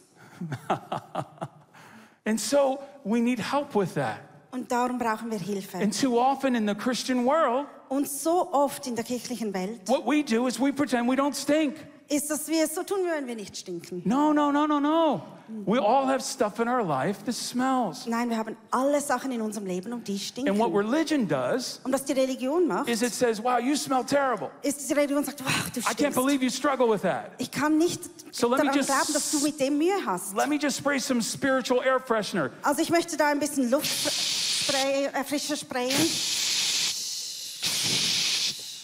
And 2.26 2.40
so 2.40 2.80
we 3.04 3.20
need 3.20 3.40
help 3.40 3.76
with 3.76 3.96
that. 3.96 4.29
Und 4.52 4.72
darum 4.72 4.98
brauchen 4.98 5.30
wir 5.30 5.38
Hilfe. 5.38 5.78
And 5.78 6.00
too 6.00 6.20
often 6.20 6.56
in 6.56 6.68
the 6.68 6.76
Christian 6.76 7.26
world, 7.26 7.68
Und 7.90 8.08
so 8.08 8.52
oft 8.52 8.86
in 8.88 8.96
der 8.96 9.04
kirchlichen 9.04 9.54
Welt 9.54 9.88
what 9.88 10.06
we 10.06 10.24
do 10.24 10.48
is 10.48 10.60
we 10.60 10.72
pretend 10.72 11.10
we 11.10 11.16
don't 11.16 11.36
stink. 11.36 11.76
Ist, 12.10 12.30
dass 12.30 12.48
wir 12.48 12.68
so 12.68 12.84
tun, 12.84 13.00
wenn 13.10 13.28
wir 13.28 13.36
nicht 13.36 13.56
stinken. 13.56 14.02
No, 14.06 14.34
no, 14.34 14.52
no, 14.52 14.66
no, 14.68 14.80
no. 14.80 15.22
We 15.66 15.80
all 15.80 16.06
have 16.06 16.22
stuff 16.22 16.60
in 16.60 16.68
our 16.68 16.84
life 16.84 17.24
that 17.26 17.34
smells. 17.34 18.06
Nein, 18.06 18.30
wir 18.30 18.38
haben 18.38 18.56
alle 18.70 19.02
Sachen 19.02 19.32
in 19.32 19.42
unserem 19.42 19.66
Leben 19.66 19.92
und 19.94 20.08
die 20.08 20.20
stinken. 20.20 20.52
And 20.52 20.60
what 20.60 20.72
religion 20.72 21.28
does 21.28 21.80
Und 21.84 21.92
was 21.92 22.06
die 22.06 22.14
Religion 22.14 22.68
macht, 22.68 22.88
is 22.88 23.02
it 23.02 23.14
says, 23.16 23.42
wow, 23.44 23.60
you 23.60 23.76
smell 23.76 24.04
terrible. 24.04 24.50
ist, 24.62 24.88
die 24.88 24.94
Religion 24.94 25.24
sagt, 25.24 25.44
wow, 25.44 25.52
du 25.74 25.80
I 25.80 25.84
can't 25.84 25.94
stinkst. 25.94 26.16
believe 26.20 26.44
you 26.44 26.52
struggle 26.52 26.88
with 26.88 27.02
that. 27.02 27.32
Ich 27.40 27.50
kann 27.50 27.80
nicht 27.80 28.02
So 28.32 28.48
let 28.48 28.60
me 28.60 28.66
daran 28.66 28.78
just- 28.78 28.90
glauben, 28.90 29.14
dass 29.14 29.32
du 29.32 29.40
mit 29.40 29.60
dem 29.60 29.78
Mühe 29.80 30.06
hast. 30.06 30.36
Let 30.36 30.50
me 30.50 30.58
just 30.62 30.78
spray 30.78 31.00
some 31.00 31.20
spiritual 31.22 31.82
air 31.84 32.00
freshener. 32.00 32.52
Also 32.62 32.84
ich 32.84 32.92
möchte 32.92 33.18
da 33.18 33.30
ein 33.30 33.40
bisschen 33.40 33.72
Luftspray, 33.72 35.06
äh, 35.14 35.24
frischer 35.24 35.56
sprayen. 35.56 35.90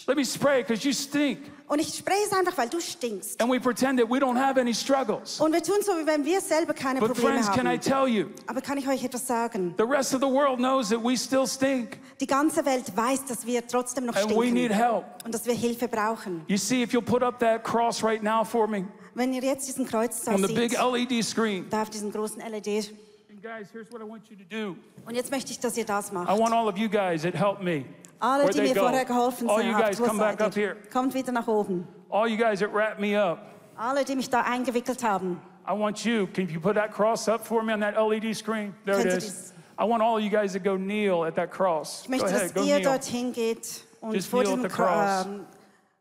Let 0.08 0.16
me 0.16 0.24
spray 0.24 0.62
because 0.62 0.86
you 0.86 0.92
stink. 0.92 1.38
Und 1.68 1.80
ich 1.80 1.88
spraye 1.88 2.22
es 2.24 2.32
einfach, 2.32 2.56
weil 2.56 2.68
du 2.68 2.78
stinkst. 2.80 3.40
And 3.42 3.50
we 3.50 3.58
pretend 3.58 3.98
that 3.98 4.08
we 4.08 4.18
don't 4.20 4.38
have 4.38 4.56
any 4.60 4.72
struggles. 4.72 5.40
Und 5.40 5.52
wir 5.52 5.60
tun 5.62 5.76
so, 5.82 5.92
wie 5.98 6.06
wenn 6.06 6.24
wir 6.24 6.40
selber 6.40 6.74
keine 6.74 7.00
But 7.00 7.12
Probleme 7.14 7.42
friends, 7.42 7.50
can 7.50 7.66
I 7.66 7.76
tell 7.76 8.06
you, 8.06 8.28
Aber 8.46 8.60
kann 8.60 8.78
ich 8.78 8.86
euch 8.86 9.02
etwas 9.02 9.26
sagen? 9.26 9.74
the 9.76 9.82
rest 9.82 10.14
of 10.14 10.20
the 10.20 10.28
world 10.28 10.58
knows 10.58 10.90
that 10.90 11.02
we 11.02 11.16
still 11.16 11.44
stink 11.46 11.98
Die 12.20 12.26
ganze 12.26 12.64
Welt 12.64 12.96
weiß, 12.96 13.24
dass 13.24 13.44
wir 13.44 13.66
trotzdem 13.66 14.06
noch 14.06 14.14
and 14.14 14.30
we 14.30 14.52
need 14.52 14.70
help. 14.72 15.04
und 15.24 15.34
dass 15.34 15.44
wir 15.44 15.54
Hilfe 15.54 15.88
brauchen. 15.88 16.44
You 16.46 16.56
see, 16.56 16.82
if 16.84 16.92
you'll 16.92 17.02
put 17.04 17.24
up 17.24 17.40
that 17.40 17.64
cross 17.64 18.00
right 18.04 18.22
now 18.22 18.44
for 18.44 18.68
me 18.68 18.86
Wenn 19.14 19.32
ihr 19.32 19.42
jetzt 19.42 19.66
diesen 19.66 19.86
Kreuz 19.86 20.22
da 20.22 20.34
on 20.34 20.46
the 20.46 20.54
big 20.54 20.72
LED 20.80 21.24
screen. 21.24 21.66
da 21.68 21.82
auf 21.82 21.90
diesem 21.90 22.12
großen 22.12 22.40
LED. 22.48 22.92
And 23.28 23.42
guys, 23.42 23.66
here's 23.72 23.90
what 23.90 24.00
I 24.00 24.04
want 24.08 24.22
you 24.30 24.36
to 24.36 24.44
do. 24.48 24.76
Und 25.04 25.16
jetzt 25.16 25.32
möchte 25.32 25.50
ich, 25.50 25.58
dass 25.58 25.76
ihr 25.76 25.84
das 25.84 26.12
I 26.12 26.14
want 26.14 26.52
all 26.52 26.68
of 26.68 26.78
you 26.78 26.88
guys 26.88 27.22
that 27.22 27.34
helped 27.34 27.60
me. 27.64 27.84
Alle, 28.18 28.50
die 28.50 28.60
mir 28.60 28.74
go? 28.74 28.80
vorher 28.80 29.04
geholfen 29.04 29.48
All 29.48 29.62
you 29.62 29.72
guys 29.72 29.98
come 29.98 30.18
back 30.18 30.40
up 30.40 30.54
here. 30.54 30.76
Kommt 30.92 31.14
wieder 31.14 31.32
nach 31.32 31.46
oben. 31.46 31.86
All 32.08 32.28
you 32.28 32.36
guys 32.36 32.60
that 32.60 32.72
wrapped 32.72 33.00
me 33.00 33.16
up. 33.16 33.38
Alle, 33.76 34.04
die 34.04 34.16
mich 34.16 34.30
da 34.30 34.40
eingewickelt 34.42 35.02
haben. 35.02 35.40
I 35.68 35.72
want 35.72 36.04
you, 36.04 36.26
can 36.28 36.48
you 36.48 36.60
put 36.60 36.76
that 36.76 36.92
cross 36.92 37.28
up 37.28 37.44
for 37.44 37.62
me 37.62 37.72
on 37.72 37.80
that 37.80 37.96
LED 37.96 38.34
screen? 38.36 38.74
There 38.84 38.98
it 39.00 39.06
Könnt 39.06 39.12
ihr 39.12 39.18
is. 39.18 39.52
I 39.78 39.84
want 39.84 40.02
all 40.02 40.18
you 40.18 40.30
guys 40.30 40.52
to 40.52 40.60
go 40.60 40.76
kneel 40.76 41.24
at 41.24 41.34
that 41.34 41.50
cross. 41.50 42.02
Ich 42.04 42.08
möchte, 42.08 42.26
ahead, 42.26 42.54
dass 42.54 42.66
ihr 42.66 42.76
kneel. 42.76 42.82
dorthin 42.82 43.32
geht 43.32 43.84
und 44.00 44.14
Just 44.14 44.28
vor 44.28 44.42
kneel 44.42 44.52
at 44.52 44.58
ähm, 44.58 44.62
diesem, 44.62 44.70
the 44.70 44.76
cross. 44.76 45.26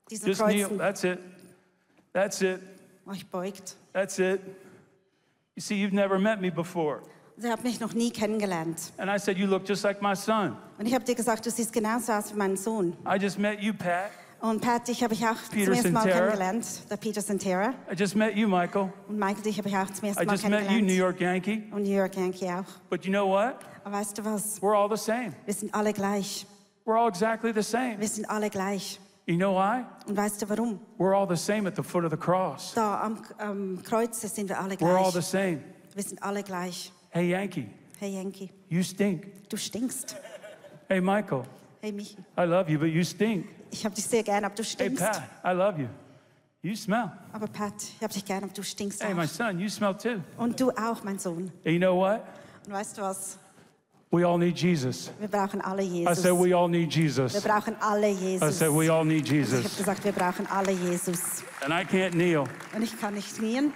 Diesen 0.10 0.28
Just 0.28 0.42
kneel. 0.44 0.78
That's 0.78 1.04
it. 1.04 1.20
That's 2.14 2.42
it. 2.42 2.62
Oh, 3.06 3.12
euch 3.12 3.30
beugt. 3.30 3.76
That's 3.92 4.20
it. 4.20 4.40
You 5.56 5.62
see, 5.62 5.76
you've 5.76 5.94
never 5.94 6.20
met 6.20 6.40
me 6.40 6.50
before. 6.50 7.02
Sie 7.38 7.50
habt 7.52 7.64
mich 7.64 7.80
noch 7.80 7.94
nie 7.94 8.12
kennengelernt. 8.12 8.94
And 8.98 9.10
I 9.14 9.20
said, 9.20 9.38
You 9.38 9.46
look 9.48 9.68
just 9.68 9.84
like 9.84 10.02
my 10.02 10.16
son. 10.16 10.56
Und 10.78 10.86
ich 10.86 10.94
habe 10.94 11.04
dir 11.04 11.16
gesagt, 11.16 11.46
du 11.46 11.52
siehst 11.52 11.74
genauso 11.74 12.14
aus 12.14 12.34
wie 12.34 12.38
mein 12.38 12.56
Sohn. 12.56 12.96
I 13.06 13.18
just 13.22 13.38
met 13.38 13.60
you, 13.62 13.74
Pat. 13.74 14.12
Und 14.42 14.62
Pat, 14.62 14.88
dich 14.88 15.04
habe 15.04 15.14
ich 15.14 15.26
auch 15.26 15.36
Peter 15.50 15.66
zum 15.66 15.74
ersten 15.74 15.92
Mal 15.94 16.08
kennengelernt. 16.08 16.66
Der 16.90 16.98
Peter 16.98 17.22
Santera. 17.22 17.74
I 17.92 17.96
just 17.98 18.16
met 18.16 18.36
you, 18.36 18.48
Michael. 18.48 18.92
Und 19.08 19.18
Michael, 19.18 19.42
dich 19.44 19.58
habe 19.58 19.68
ich 19.70 19.76
auch 19.78 19.90
zum 19.90 20.08
ersten 20.08 20.24
I 20.24 20.26
Mal 20.26 20.32
just 20.34 20.48
met 20.50 20.62
you, 20.62 20.68
New 20.68 20.70
kennengelernt. 20.76 20.98
York 20.98 21.22
Yankee. 21.22 21.64
Und 21.72 21.84
New 21.84 21.96
York 21.96 22.16
Yankee 22.16 22.50
auch. 22.52 22.66
But 22.90 23.06
you 23.06 23.12
know 23.12 23.28
what? 23.30 23.56
Aber 23.84 23.98
weißt 23.98 24.18
du 24.18 24.26
was? 24.26 24.62
We're 24.62 24.76
all 24.76 24.90
the 24.96 25.02
same. 25.02 25.32
Wir 25.46 25.54
sind 25.54 25.74
alle 25.74 25.94
gleich. 25.94 26.46
We're 26.86 26.98
all 27.00 27.10
exactly 27.10 27.52
the 27.54 27.64
same. 27.64 28.00
Wir 28.00 28.08
sind 28.08 28.30
alle 28.30 28.50
gleich. 28.50 29.00
You 29.26 29.38
know 29.38 29.56
why? 29.56 29.84
Und 30.08 30.16
weißt 30.16 30.42
du 30.42 30.50
warum? 30.50 30.80
We're 31.00 31.16
all 31.18 31.28
the 31.28 31.36
same 31.42 31.68
at 31.68 31.76
the 31.76 31.82
foot 31.84 32.04
of 32.06 32.12
the 32.12 32.18
cross. 32.18 32.74
Da 32.76 33.02
am, 33.02 33.18
am 33.40 33.82
Kreuz 33.84 34.22
sind 34.22 34.48
wir 34.50 34.60
alle 34.60 34.76
We're 34.76 34.96
all 34.96 35.06
the 35.12 35.20
gleich. 35.20 35.26
same. 35.26 35.60
Wir 35.96 36.04
sind 36.04 36.22
alle 36.22 36.44
gleich. 36.44 36.92
Hey, 37.16 37.30
Yankee, 37.30 37.70
Hey 37.98 38.10
Yankee, 38.10 38.50
you 38.68 38.84
stink. 38.84 39.48
du 39.50 39.56
stinkst. 39.56 40.18
Hey, 40.90 41.00
Michael, 41.00 41.44
Hey 41.82 41.94
Michi, 41.94 42.18
I 42.38 42.44
love 42.44 42.70
you, 42.70 42.78
but 42.78 42.90
you 42.90 43.04
stink. 43.06 43.48
ich 43.72 43.86
habe 43.86 43.96
dich 43.96 44.04
sehr 44.06 44.22
gern, 44.22 44.44
aber 44.44 44.54
du 44.54 44.64
Hey, 44.64 44.70
stinkst. 44.70 45.02
Pat, 45.02 45.22
I 45.46 45.52
love 45.56 45.80
you. 45.82 45.88
You 46.62 46.76
smell. 46.76 47.10
Aber 47.32 47.48
Pat, 47.48 47.74
ich 47.84 48.04
habe 48.04 48.14
dich 48.14 48.26
gern, 48.26 48.44
aber 48.44 48.52
du 48.52 48.62
stinkst 48.64 49.02
Hey, 49.02 49.14
my 49.14 49.24
auch. 49.24 49.28
son, 49.30 49.58
you 49.62 49.70
smell 49.70 49.96
too. 49.96 50.20
Und 50.38 50.60
du 50.60 50.72
auch, 50.72 51.06
mein 51.06 51.18
Sohn. 51.18 51.50
And 51.64 51.74
you 51.74 51.78
know 51.78 51.96
what? 51.98 52.22
Und 52.68 52.74
weißt 52.74 52.98
du 52.98 53.04
was? 53.04 53.40
We 54.12 54.26
all 54.28 54.38
need 54.38 54.58
Jesus. 54.58 55.10
Wir 55.18 55.30
brauchen 55.30 55.62
alle 55.62 55.84
I 55.84 55.86
Jesus. 56.04 56.22
said, 56.22 56.34
we 56.34 56.54
all 56.54 56.68
need 56.68 56.94
Wir 56.94 57.04
Jesus. 57.04 57.42
brauchen 57.42 57.78
alle 57.80 58.10
I 58.10 58.14
Jesus. 58.34 58.60
said, 58.60 58.72
we 58.72 58.92
all 58.92 59.06
need 59.06 59.24
Ich 59.26 59.32
habe 59.32 59.38
Jesus. 59.62 59.78
gesagt, 59.78 60.04
wir 60.04 60.12
brauchen 60.12 60.48
alle 60.48 60.72
Jesus. 60.74 61.44
And 61.64 61.74
I 61.74 61.86
can't 61.86 62.12
kneel, 62.12 62.44
Und 62.76 62.82
ich 62.84 63.00
kann 63.00 63.14
nicht 63.14 63.38
knien, 63.38 63.72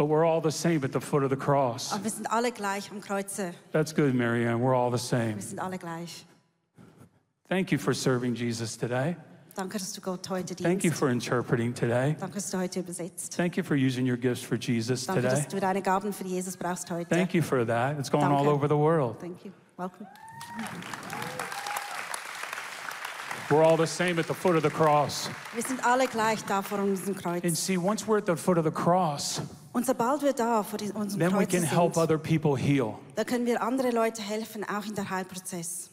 but 0.00 0.06
we're 0.06 0.24
all 0.24 0.40
the 0.40 0.50
same 0.50 0.82
at 0.82 0.92
the 0.92 1.00
foot 1.00 1.22
of 1.22 1.28
the 1.28 1.36
cross. 1.36 1.92
aber 1.92 2.04
wir 2.04 2.10
sind 2.10 2.32
alle 2.32 2.52
gleich 2.52 2.90
am 2.90 3.02
Kreuze. 3.02 3.52
That's 3.70 3.94
good, 3.94 4.14
Marianne. 4.14 4.62
We're 4.62 4.74
all 4.74 4.90
the 4.90 4.96
same. 4.96 5.34
Wir 5.34 5.42
sind 5.42 5.58
alle 5.58 5.76
gleich. 5.76 6.24
Thank 7.50 7.70
you 7.70 7.76
for 7.76 7.92
serving 7.92 8.34
Jesus 8.34 8.78
today. 8.78 9.14
Danke, 9.54 9.78
dass 9.78 9.92
du 9.92 10.00
Gott 10.00 10.26
heute 10.30 10.56
Thank 10.56 10.84
you 10.84 10.90
for 10.90 11.10
interpreting 11.10 11.74
today. 11.74 12.16
Danke, 12.18 12.36
dass 12.36 12.50
du 12.50 12.56
heute 12.56 12.80
übersetzt. 12.80 13.36
Thank 13.36 13.58
you 13.58 13.62
for 13.62 13.76
using 13.76 14.08
your 14.08 14.16
gifts 14.16 14.42
for 14.42 14.56
Jesus 14.56 15.04
Danke, 15.04 15.20
today. 15.20 15.34
dass 15.34 15.48
du 15.48 15.60
deine 15.60 15.82
Gaben 15.82 16.14
für 16.14 16.24
Jesus 16.24 16.56
brauchst 16.56 16.90
heute. 16.90 17.14
Thank 17.14 17.34
you 17.34 17.42
for 17.42 17.66
that. 17.66 17.98
It's 17.98 18.10
going 18.10 18.24
all 18.24 18.48
over 18.48 18.66
the 18.68 18.78
world. 18.78 19.20
Thank 19.20 19.44
you. 19.44 19.52
Welcome. 19.76 20.06
We're 23.50 23.62
all 23.62 23.76
the 23.76 23.86
same 23.86 24.18
at 24.18 24.26
the 24.26 24.34
foot 24.34 24.56
of 24.56 24.62
the 24.62 24.70
cross. 24.70 25.28
Wir 25.52 25.62
sind 25.62 25.84
alle 25.84 26.06
gleich 26.06 26.42
da 26.46 26.62
vor 26.62 26.78
unserem 26.78 27.16
And 27.44 27.54
see, 27.54 27.76
once 27.76 28.06
we're 28.06 28.16
at 28.16 28.24
the 28.24 28.36
foot 28.36 28.56
of 28.56 28.64
the 28.64 28.70
cross, 28.70 29.42
Und 29.72 29.86
sobald 29.86 30.22
wir 30.22 30.32
da 30.32 30.62
vor 30.62 30.80
unserem 30.80 31.20
then 31.20 31.32
we 31.32 31.46
Kreuz 31.46 31.50
can 31.50 31.62
help 31.62 31.94
sind, 31.94 32.02
other 32.02 32.18
people 32.18 32.56
heal. 32.56 32.94
da 33.14 33.24
können 33.24 33.46
wir 33.46 33.62
andere 33.62 33.90
Leute 33.90 34.20
helfen, 34.20 34.64
auch 34.64 34.84
in 34.84 34.94
der 34.94 35.08
Heilprozess. 35.10 35.90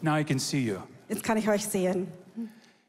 Now 0.00 0.16
I 0.16 0.24
can 0.24 0.38
see 0.38 0.60
you. 0.60 0.78
Jetzt 1.08 1.22
kann 1.22 1.36
ich 1.36 1.48
euch 1.48 1.64
sehen. 1.66 2.08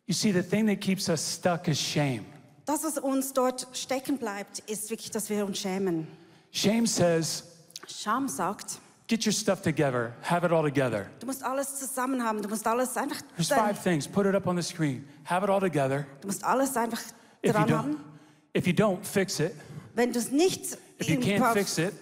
You 0.06 0.14
see, 0.14 0.32
the 0.32 0.44
thing 0.44 0.68
that 0.68 0.82
keeps 0.82 1.08
us 1.10 1.36
stuck 1.36 1.68
is 1.68 1.80
shame. 1.80 2.26
Das, 2.66 2.84
was 2.84 2.98
uns 2.98 3.34
dort 3.34 3.68
stecken 3.74 4.18
bleibt, 4.18 4.60
ist 4.70 4.90
wirklich, 4.90 5.12
dass 5.12 5.30
wir 5.30 5.46
uns 5.46 5.60
schämen. 5.60 6.08
Shame 6.52 6.86
says, 6.86 7.44
Scham 7.88 8.28
sagt, 8.28 8.80
get 9.08 9.26
your 9.26 9.34
stuff 9.34 9.62
together, 9.62 10.14
have 10.22 10.46
it 10.46 10.52
all 10.52 10.64
together. 10.64 11.08
du 11.20 11.26
musst 11.26 11.44
alles 11.44 11.76
zusammen 11.80 12.24
haben, 12.24 12.42
du 12.42 12.48
musst 12.48 12.66
alles 12.66 12.96
einfach, 12.96 13.18
There's 13.36 13.50
five 13.50 13.82
things. 13.82 14.08
Put 14.08 14.26
it 14.26 14.36
up 14.36 14.48
on 14.48 14.56
the 14.56 14.64
screen. 14.64 15.06
Have 15.26 15.44
it 15.44 15.50
all 15.50 15.60
together. 15.60 16.06
du 16.22 16.28
musst 16.28 16.44
alles 16.44 16.76
einfach 16.78 17.02
dran 17.52 17.72
haben. 17.72 17.98
if 18.56 18.66
you 18.68 18.74
don't, 18.74 19.06
fix 19.06 19.40
it. 19.40 19.54
Wenn 19.96 20.12
du 20.12 20.20
es 20.20 20.32
nicht 20.32 20.78
If 21.00 21.10
you 21.10 21.18
can't 21.20 21.54
fix 21.54 21.78
it, 21.78 21.94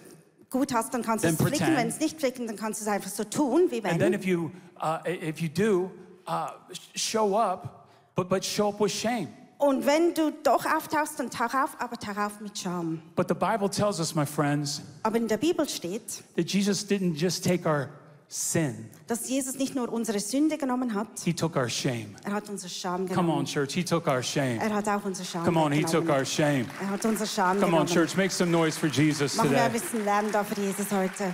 gut 0.50 0.72
hast, 0.72 0.92
dann 0.94 1.02
kannst 1.02 1.24
du 1.24 1.28
then 1.28 1.34
es 1.34 1.40
flicken. 1.40 1.58
pretend. 1.58 1.76
Wenn 1.78 1.88
es 1.88 2.00
nicht 2.00 2.18
flicken, 2.20 2.46
dann 2.46 2.56
kannst 2.56 2.80
du 2.80 2.84
es 2.84 2.88
einfach 2.88 3.10
so 3.10 3.24
tun, 3.24 3.70
wie 3.70 3.82
and 3.84 3.98
then 3.98 4.12
if 4.12 4.24
you 4.24 4.50
uh, 4.82 4.98
if 5.06 5.40
you 5.40 5.48
do, 5.48 5.90
uh, 6.28 6.48
show 6.94 7.36
up, 7.36 7.88
but 8.14 8.28
but 8.28 8.44
show 8.44 8.68
up 8.68 8.80
with 8.80 8.92
shame. 8.92 9.28
Und 9.58 9.86
wenn 9.86 10.12
du 10.12 10.32
doch 10.42 10.66
auftauchst, 10.66 11.20
dann 11.20 11.30
tauch 11.30 11.54
auf, 11.54 11.76
aber 11.78 11.96
tauch 11.96 12.16
auf 12.16 12.40
mit 12.40 12.58
Scham. 12.58 13.00
But 13.14 13.28
the 13.28 13.34
Bible 13.34 13.70
tells 13.70 14.00
us, 14.00 14.12
my 14.12 14.26
friends, 14.26 14.82
Aber 15.04 15.16
in 15.16 15.28
der 15.28 15.36
Bibel 15.36 15.68
steht, 15.68 16.24
that 16.36 16.50
Jesus 16.50 16.84
didn't 16.84 17.14
just 17.14 17.44
take 17.44 17.64
our 17.68 17.88
sin, 18.32 18.88
dass 19.06 19.28
Jesus 19.28 19.56
nicht 19.56 19.74
nur 19.74 19.92
unsere 19.92 20.18
Sünde 20.18 20.56
genommen 20.56 20.94
hat, 20.94 21.08
He 21.22 21.34
took 21.34 21.54
our 21.54 21.68
shame. 21.68 22.16
er 22.24 22.32
hat 22.32 22.48
unser 22.48 22.68
Scham 22.68 23.00
Come 23.06 23.08
genommen. 23.08 23.30
on, 23.40 23.44
church. 23.44 23.74
He 23.74 23.84
took 23.84 24.06
our 24.06 24.22
shame. 24.22 24.58
Er 24.58 24.72
hat 24.72 24.88
auch 24.88 25.04
unser 25.04 25.22
Scham 25.24 25.44
Come 25.44 25.60
on, 25.60 25.72
He 25.72 25.82
took 25.84 26.08
our 26.08 26.24
shame. 26.24 26.64
Er 26.80 26.88
hat 26.90 27.04
unser 27.04 27.26
Scham 27.26 27.60
Come 27.60 27.76
on, 27.76 27.86
church. 27.86 28.16
Make 28.16 28.30
some 28.30 28.50
noise 28.50 28.78
for 28.78 28.88
Jesus 28.88 29.36
Machen 29.36 29.50
wir 29.50 29.62
ein 29.62 29.70
today. 29.70 29.80
bisschen 29.80 30.04
Lärm 30.06 30.32
da 30.32 30.42
für 30.44 30.58
Jesus 30.60 30.90
heute. 30.90 31.32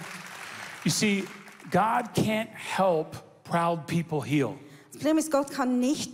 You 0.85 0.91
see, 0.91 1.25
God 1.71 2.13
can't 2.17 2.49
help 2.55 3.17
proud 3.45 3.87
people 3.87 4.21
heal. 4.25 4.55
Das 4.93 4.99
Problem 5.01 5.19
ist, 5.19 5.31
Gott 5.31 5.51
kann 5.53 5.79
nicht 5.79 6.11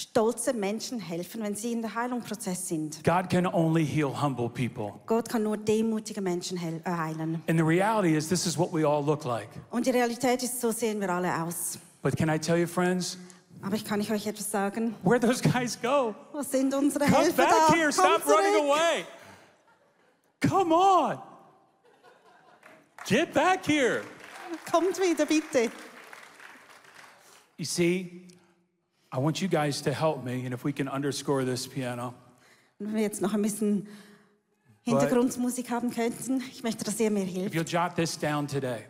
stolze 0.00 0.52
Menschen 0.52 0.98
helfen, 0.98 1.42
wenn 1.42 1.54
sie 1.54 1.72
in 1.72 1.82
der 1.82 1.94
Heilungsprozess 1.94 2.68
sind. 2.68 3.02
God 3.04 3.28
can 3.30 3.46
only 3.46 3.84
heal 3.86 4.10
humble 4.20 4.48
people. 4.48 4.94
Gott 5.06 5.28
kann 5.28 5.42
nur 5.42 5.56
demutige 5.56 6.20
Menschen 6.20 6.56
äh, 6.58 6.80
heilen. 6.90 7.42
And 7.48 7.58
the 7.58 7.64
reality 7.64 8.16
is, 8.16 8.28
this 8.28 8.46
is 8.46 8.58
what 8.58 8.72
we 8.72 8.86
all 8.86 9.04
look 9.04 9.24
like. 9.24 9.48
Und 9.70 9.86
die 9.86 9.90
Realität 9.90 10.42
ist, 10.42 10.60
so 10.60 10.70
sehen 10.72 11.00
wir 11.00 11.10
alle 11.10 11.32
aus. 11.42 11.78
But 12.02 12.16
can 12.16 12.28
I 12.28 12.38
tell 12.38 12.56
you, 12.56 12.66
friends, 12.66 13.18
Aber 13.62 13.76
ich 13.76 13.84
kann 13.84 14.00
ich 14.00 14.10
euch 14.10 14.26
etwas 14.26 14.50
sagen? 14.50 14.94
where 15.02 15.20
those 15.20 15.42
guys 15.42 15.78
go? 15.80 16.14
Wo 16.32 16.42
sind 16.42 16.72
unsere 16.74 17.04
Come 17.04 17.16
Helfer 17.18 17.44
back 17.44 17.50
da? 17.68 17.74
here. 17.74 17.92
Stop 17.92 18.26
running 18.26 18.54
zurück. 18.54 18.70
away. 18.70 19.04
Come 20.40 20.72
on. 20.74 21.18
Get 23.06 23.32
back 23.34 23.66
here. 23.66 24.02
Kommt 24.70 24.98
wieder, 24.98 25.26
bitte. 25.26 25.70
You 27.58 27.64
see, 27.66 28.26
I 29.12 29.18
want 29.18 29.40
you 29.40 29.48
guys 29.48 29.82
to 29.82 29.90
help 29.92 30.24
me, 30.24 30.44
and 30.44 30.52
if 30.54 30.64
we 30.64 30.72
can 30.72 30.88
underscore 30.88 31.44
this 31.44 31.66
piano. 31.68 32.14
Und 32.78 32.86
wenn 32.88 32.94
wir 32.94 33.02
jetzt 33.02 33.20
noch 33.20 33.34
ein 33.34 33.42
bisschen 33.42 33.86
Hintergrundmusik 34.82 35.70
haben 35.70 35.90
könnten, 35.90 36.42
ich 36.50 36.62
möchte, 36.62 36.84
dass 36.84 36.98
ihr 37.00 37.10
mir 37.10 37.24
If 37.24 37.30
hilft. 37.32 37.54
you'll 37.54 37.68
jot 37.68 37.96
this 37.96 38.18
down 38.18 38.46
today, 38.46 38.84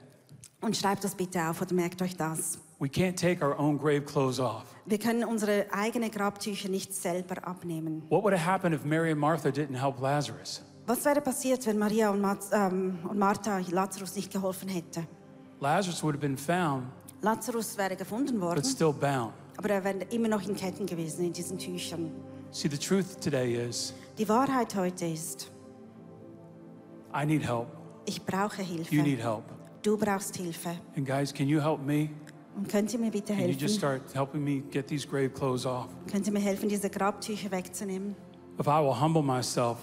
Und 0.60 0.76
schreibt 0.76 1.02
das 1.04 1.14
bitte 1.14 1.42
auf 1.48 1.60
oder 1.62 1.74
merkt 1.74 2.00
euch 2.02 2.16
das. 2.16 2.58
we 2.78 2.86
can't 2.88 3.16
take 3.16 3.42
our 3.44 3.58
own 3.58 3.78
grave 3.78 4.02
clothes 4.02 4.38
off. 4.38 4.64
Wir 4.86 4.98
können 4.98 5.24
unsere 5.24 5.66
eigenen 5.72 6.10
Grabtücher 6.10 6.68
nicht 6.68 6.94
selber 6.94 7.46
abnehmen. 7.46 8.02
What 8.08 8.22
would 8.22 8.32
have 8.34 8.44
happened 8.44 8.74
if 8.74 8.84
Mary 8.84 9.10
and 9.10 9.20
Martha 9.20 9.48
didn't 9.48 9.78
help 9.80 10.00
Lazarus? 10.00 10.62
Was 10.86 11.04
wäre 11.04 11.20
passiert, 11.20 11.66
wenn 11.66 11.78
Maria 11.78 12.10
und, 12.10 12.20
Maz, 12.20 12.50
ähm, 12.52 12.98
und 13.08 13.18
Martha 13.18 13.58
Lazarus 13.70 14.16
nicht 14.16 14.32
geholfen 14.32 14.68
hätten? 14.68 15.06
Lazarus 15.60 16.02
would 16.02 16.14
have 16.14 16.20
been 16.26 16.36
found, 16.38 16.86
Lazarus 17.22 17.76
wäre 17.76 17.96
gefunden 17.96 18.38
but 18.38 18.48
worden, 18.48 18.64
still 18.64 18.92
bound. 18.92 19.32
Aber 19.56 19.70
er 19.70 19.84
wäre 19.84 19.98
immer 20.10 20.28
noch 20.28 20.46
in 20.48 20.54
Ketten 20.56 20.86
gewesen, 20.86 21.24
in 21.26 21.32
diesen 21.32 21.58
Tüchern. 21.58 22.10
See, 22.50 22.68
the 22.68 22.78
truth 22.78 23.20
today 23.20 23.54
is 23.68 23.94
Die 24.18 24.28
Wahrheit 24.28 24.74
heute 24.74 25.06
ist, 25.06 25.50
I 27.14 27.24
need 27.26 27.42
help. 27.42 27.66
ich 28.06 28.22
brauche 28.24 28.62
You 28.62 28.76
need 29.02 29.06
Hilfe. 29.18 29.22
help. 29.22 29.44
Du 29.82 29.96
brauchst 29.96 30.36
Hilfe. 30.36 30.70
And 30.96 31.06
guys, 31.06 31.32
can 31.32 31.48
you 31.48 31.60
help 31.60 31.80
me? 31.84 32.10
Und 32.56 32.68
könnt 32.68 32.92
ihr 32.92 32.98
mir 32.98 33.10
bitte 33.10 33.32
Can 33.34 33.42
you 33.42 33.48
just 33.56 33.80
helfen? 33.80 34.02
start 34.02 34.14
helping 34.14 34.42
me 34.44 34.60
get 34.70 34.86
these 34.88 35.06
grave 35.06 35.30
clothes 35.30 35.64
off? 35.64 35.88
Könnt 36.10 36.26
ihr 36.26 36.32
mir 36.32 36.40
helfen, 36.40 36.68
diese 36.68 36.90
Grabtücher 36.90 37.50
wegzunehmen? 37.50 38.14
If 38.58 38.66
I 38.66 38.82
will 38.82 39.00
humble 39.00 39.22
myself 39.22 39.78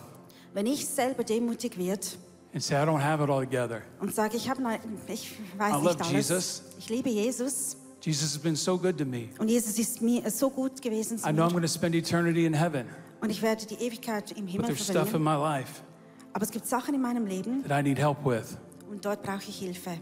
Wenn 0.53 0.65
ich 0.67 0.85
selber 0.85 1.23
demutig 1.23 1.77
wird 1.77 2.17
and 2.53 2.61
say, 2.63 2.75
I 2.75 2.85
don't 2.85 3.01
have 3.01 3.23
it 3.23 3.29
all 3.29 3.43
together. 3.45 3.81
und 3.99 4.13
sage, 4.13 4.37
ich, 4.37 4.49
habe 4.49 4.61
ne- 4.61 4.79
ich 5.07 5.31
weiß 5.57 5.69
I 5.71 5.83
love 5.83 5.85
nicht 5.97 6.01
alles, 6.01 6.11
Jesus. 6.11 6.63
ich 6.77 6.89
liebe 6.89 7.09
Jesus 7.09 7.77
Jesus 8.01 8.33
has 8.33 8.37
been 8.37 8.55
so 8.55 8.77
good 8.77 8.97
to 8.97 9.05
me. 9.05 9.29
und 9.39 9.49
Jesus 9.49 9.77
ist 9.79 10.01
mir 10.01 10.29
so 10.29 10.49
gut 10.49 10.81
gewesen 10.81 11.17
zu 11.17 11.27
I 11.27 11.31
know 11.33 11.43
I'm 11.43 11.47
mir 11.47 11.51
going 11.53 11.61
to 11.63 11.67
spend 11.67 11.95
eternity 11.95 12.45
in 12.45 12.53
heaven, 12.53 12.85
und 13.21 13.29
ich 13.29 13.41
werde 13.41 13.65
die 13.65 13.75
Ewigkeit 13.75 14.31
im 14.31 14.45
but 14.45 14.51
Himmel 14.51 14.65
there's 14.67 14.83
stuff 14.83 14.95
in 15.13 15.23
verbringen. 15.23 15.23
my 15.23 15.35
life 15.59 15.81
Aber 16.33 16.43
es 16.43 16.51
gibt 16.51 16.67
Sachen 16.67 16.93
in 16.93 17.01
meinem 17.01 17.25
Leben 17.25 17.63
that 17.67 17.77
I 17.77 17.81
need 17.83 17.97
help 17.97 18.23
with. 18.25 18.57
und 18.89 19.03
dort 19.03 19.23
brauche 19.23 19.43
ich 19.49 19.57
Hilfe. 19.59 19.97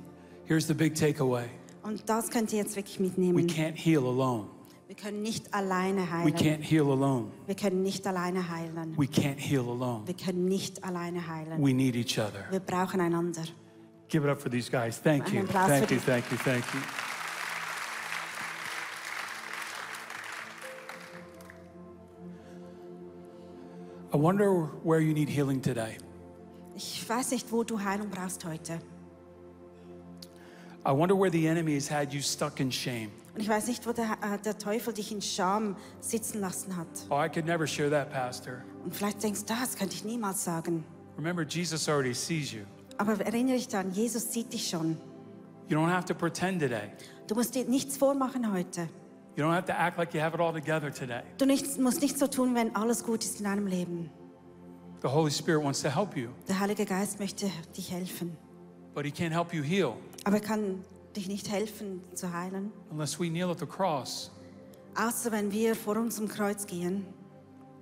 Here's 0.45 0.67
the 0.67 0.73
big 0.73 0.93
takeaway 0.95 1.45
Und 1.83 2.03
das 2.09 2.29
könnt 2.29 2.51
ihr 2.51 2.59
jetzt 2.59 2.75
wirklich 2.75 2.99
we 2.99 3.03
mitnehmen. 3.03 3.47
can't 3.47 3.75
heal 3.75 4.03
alone. 4.05 4.47
Wir 4.87 4.95
können 4.95 5.21
nicht 5.23 5.51
alleine 5.53 6.01
We 6.01 6.11
heilen. 6.11 6.35
can't 6.35 6.61
heal 6.61 6.91
alone. 6.91 7.31
Wir 7.47 7.55
können 7.55 7.81
nicht 7.81 8.05
alleine 8.05 8.47
heilen. 8.49 8.95
We 8.97 9.05
can't 9.05 9.39
heal 9.39 9.61
alone. 9.67 10.03
Wir 10.05 10.13
können 10.15 10.45
nicht 10.45 10.83
alleine 10.83 11.27
heilen. 11.27 11.63
We 11.65 11.73
need 11.73 11.95
each 11.95 12.19
other. 12.19 12.45
Wir 12.51 12.59
brauchen 12.59 12.99
einander. 13.01 13.43
Give 14.09 14.23
it 14.25 14.29
up 14.29 14.39
for 14.41 14.51
these 14.51 14.69
guys. 14.69 15.01
Thank 15.01 15.29
you. 15.31 15.39
Einen 15.39 15.47
Applaus 15.47 15.67
Thank 15.69 15.89
you, 15.91 15.97
die- 15.97 16.05
thank 16.05 16.31
you, 16.31 16.37
thank 16.37 16.63
you. 16.73 16.79
I 24.15 24.17
wonder 24.17 24.69
where 24.85 25.01
you 25.01 25.13
need 25.13 25.27
healing 25.27 25.61
today. 25.61 25.97
Ich 26.73 27.03
weiß 27.05 27.31
nicht, 27.31 27.51
wo 27.51 27.65
du 27.65 27.77
Heilung 27.77 28.09
brauchst 28.09 28.45
heute. 28.45 28.79
I 30.85 30.91
wonder 30.93 31.19
where 31.19 31.29
the 31.29 31.45
enemy 31.45 31.75
has 31.75 31.89
had 31.89 32.13
you 32.13 32.21
stuck 32.21 32.61
in 32.61 32.71
shame. 32.71 33.11
Und 33.33 33.41
ich 33.41 33.49
weiß 33.49 33.67
nicht, 33.67 33.85
wo 33.85 33.91
der, 33.91 34.17
äh, 34.21 34.37
der 34.37 34.57
Teufel 34.57 34.93
dich 34.93 35.11
in 35.11 35.21
Scham 35.21 35.75
sitzen 35.99 36.39
lassen 36.39 36.77
hat. 36.77 36.87
Oh, 37.09 37.21
I 37.21 37.27
could 37.27 37.45
never 37.45 37.67
share 37.67 37.89
that, 37.89 38.09
Pastor. 38.09 38.63
Und 38.85 38.95
vielleicht 38.95 39.21
denkst 39.21 39.41
du, 39.41 39.53
das 39.53 39.75
könnte 39.75 39.95
ich 39.95 40.05
niemals 40.05 40.45
sagen. 40.45 40.85
Remember, 41.17 41.43
Jesus 41.43 41.89
already 41.89 42.13
sees 42.13 42.53
you. 42.53 42.61
Aber 42.97 43.19
erinnere 43.19 43.57
dich 43.57 43.67
daran, 43.67 43.91
Jesus 43.91 44.31
sieht 44.31 44.53
dich 44.53 44.69
schon. 44.69 44.95
You 45.67 45.77
don't 45.77 45.91
have 45.91 46.05
to 46.05 46.13
pretend 46.13 46.61
today. 46.61 46.89
Du 47.27 47.35
musst 47.35 47.53
dir 47.53 47.65
nichts 47.65 47.97
vormachen 47.97 48.53
heute. 48.53 48.87
You 49.35 49.43
don't 49.43 49.53
have 49.53 49.65
to 49.65 49.73
act 49.73 49.97
like 49.97 50.13
you 50.13 50.21
have 50.21 50.33
it 50.33 50.39
all 50.39 50.53
together 50.53 50.89
today. 50.91 51.21
Du 51.37 51.45
nicht, 51.45 51.77
musst 51.77 52.01
nicht 52.01 52.17
so 52.17 52.27
tun, 52.27 52.55
wenn 52.55 52.73
alles 52.75 53.03
gut 53.03 53.23
ist 53.23 53.39
in 53.39 53.45
deinem 53.45 53.67
Leben. 53.67 54.09
The 55.01 55.09
Holy 55.09 55.29
Spirit 55.31 55.63
wants 55.63 55.81
to 55.81 55.89
help 55.89 56.15
you, 56.15 56.29
Der 56.47 56.59
Heilige 56.59 56.85
Geist 56.85 57.19
möchte 57.19 57.51
dich 57.77 57.91
helfen. 57.91 58.37
but 58.93 59.05
He 59.05 59.11
can't 59.11 59.31
help 59.33 59.53
you 59.53 59.61
heal 59.61 59.93
Aber 60.23 60.37
er 60.37 60.41
kann 60.41 60.83
dich 61.15 61.27
nicht 61.27 61.49
helfen 61.51 62.01
zu 62.13 62.31
heilen. 62.33 62.71
unless 62.91 63.19
we 63.19 63.27
kneel 63.29 63.49
at 63.51 63.59
the 63.59 63.65
cross. 63.65 64.31
Außer 64.95 65.31
wenn 65.33 65.51
wir 65.51 65.75
vor 65.75 65.97
unserem 65.97 66.27
Kreuz 66.29 66.65
gehen 66.65 67.05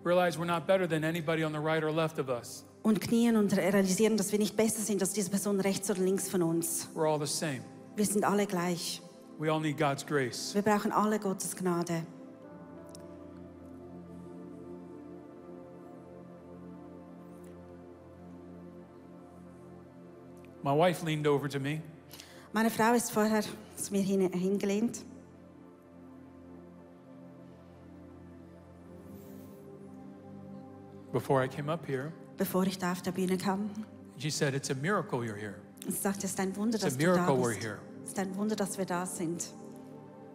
Realize 0.03 0.37
we're 0.39 0.45
not 0.45 0.65
better 0.67 0.89
than 0.89 1.03
anybody 1.05 1.45
on 1.45 1.53
the 1.53 1.59
right 1.59 1.83
or 1.83 1.91
left 1.91 2.17
of 2.19 2.27
us. 2.29 2.65
und 2.81 2.99
knien 2.99 3.37
und 3.37 3.55
realisieren, 3.55 4.17
dass 4.17 4.31
wir 4.33 4.39
nicht 4.39 4.57
besser 4.57 4.81
sind 4.81 5.01
als 5.01 5.13
diese 5.13 5.29
Person 5.29 5.59
rechts 5.61 5.89
oder 5.91 6.01
links 6.01 6.27
von 6.27 6.41
uns. 6.41 6.89
We're 6.95 7.07
all 7.07 7.19
the 7.25 7.31
same. 7.31 7.61
Wir 7.95 8.05
sind 8.05 8.25
alle 8.25 8.45
gleich. 8.47 9.01
We 9.43 9.49
all 9.49 9.59
need 9.59 9.77
God's 9.77 10.05
grace. 10.05 10.53
Wir 10.53 10.61
brauchen 10.61 10.93
alle 10.93 11.19
Gottes 11.19 11.53
Gnade. 11.53 12.05
My 20.63 20.71
wife 20.71 21.03
leaned 21.03 21.27
over 21.27 21.49
to 21.49 21.59
me 21.59 21.81
Meine 22.53 22.69
Frau 22.69 22.93
ist 22.93 23.11
vorher 23.11 23.43
zu 23.75 23.91
mir 23.91 24.01
hin, 24.01 24.31
hingelehnt 24.31 25.03
before 31.11 31.43
I 31.43 31.49
came 31.49 31.69
up 31.69 31.85
here. 31.85 32.13
bevor 32.37 32.65
ich 32.65 32.77
da 32.77 32.93
auf 32.93 33.01
der 33.01 33.11
Bühne 33.11 33.37
kam. 33.37 33.69
She 34.17 34.29
said, 34.29 34.53
It's 34.53 34.69
a 34.69 34.75
miracle 34.75 35.19
you're 35.19 35.35
here. 35.35 35.55
Und 35.85 35.91
sie 35.91 35.99
sagte, 35.99 36.27
es 36.27 36.31
ist 36.31 36.39
ein 36.39 36.55
Wunder, 36.55 36.75
It's 36.75 36.85
a 36.85 36.87
dass 36.87 36.97
du 36.97 37.05
da 37.07 37.11
miracle 37.13 37.35
we're 37.35 37.49
bist. 37.49 37.61
here. 37.61 37.79
Es 38.03 38.09
ist 38.09 38.19
ein 38.19 38.35
Wunder, 38.35 38.55
dass 38.55 38.77
wir 38.77 38.85
da 38.85 39.05
sind. 39.05 39.43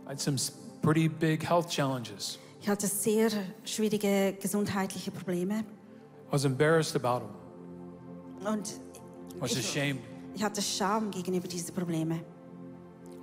I 0.06 0.10
had 0.10 0.20
some 0.20 0.36
pretty 0.82 1.08
big 1.08 1.46
health 1.46 1.68
challenges. 1.68 2.38
Ich 2.60 2.68
hatte 2.68 2.86
sehr 2.86 3.30
schwierige 3.64 4.36
gesundheitliche 4.40 5.10
Probleme 5.10 5.60
I 5.60 6.32
was 6.32 6.44
embarrassed 6.44 6.96
about 6.96 7.20
them. 7.26 8.46
und 8.46 8.68
I 9.36 9.40
was 9.40 9.52
ich, 9.52 9.58
ashamed. 9.58 10.00
ich 10.34 10.42
hatte 10.42 10.60
Scham 10.62 11.10
gegenüber 11.10 11.46
diesen 11.48 11.74
Problemen. 11.74 12.20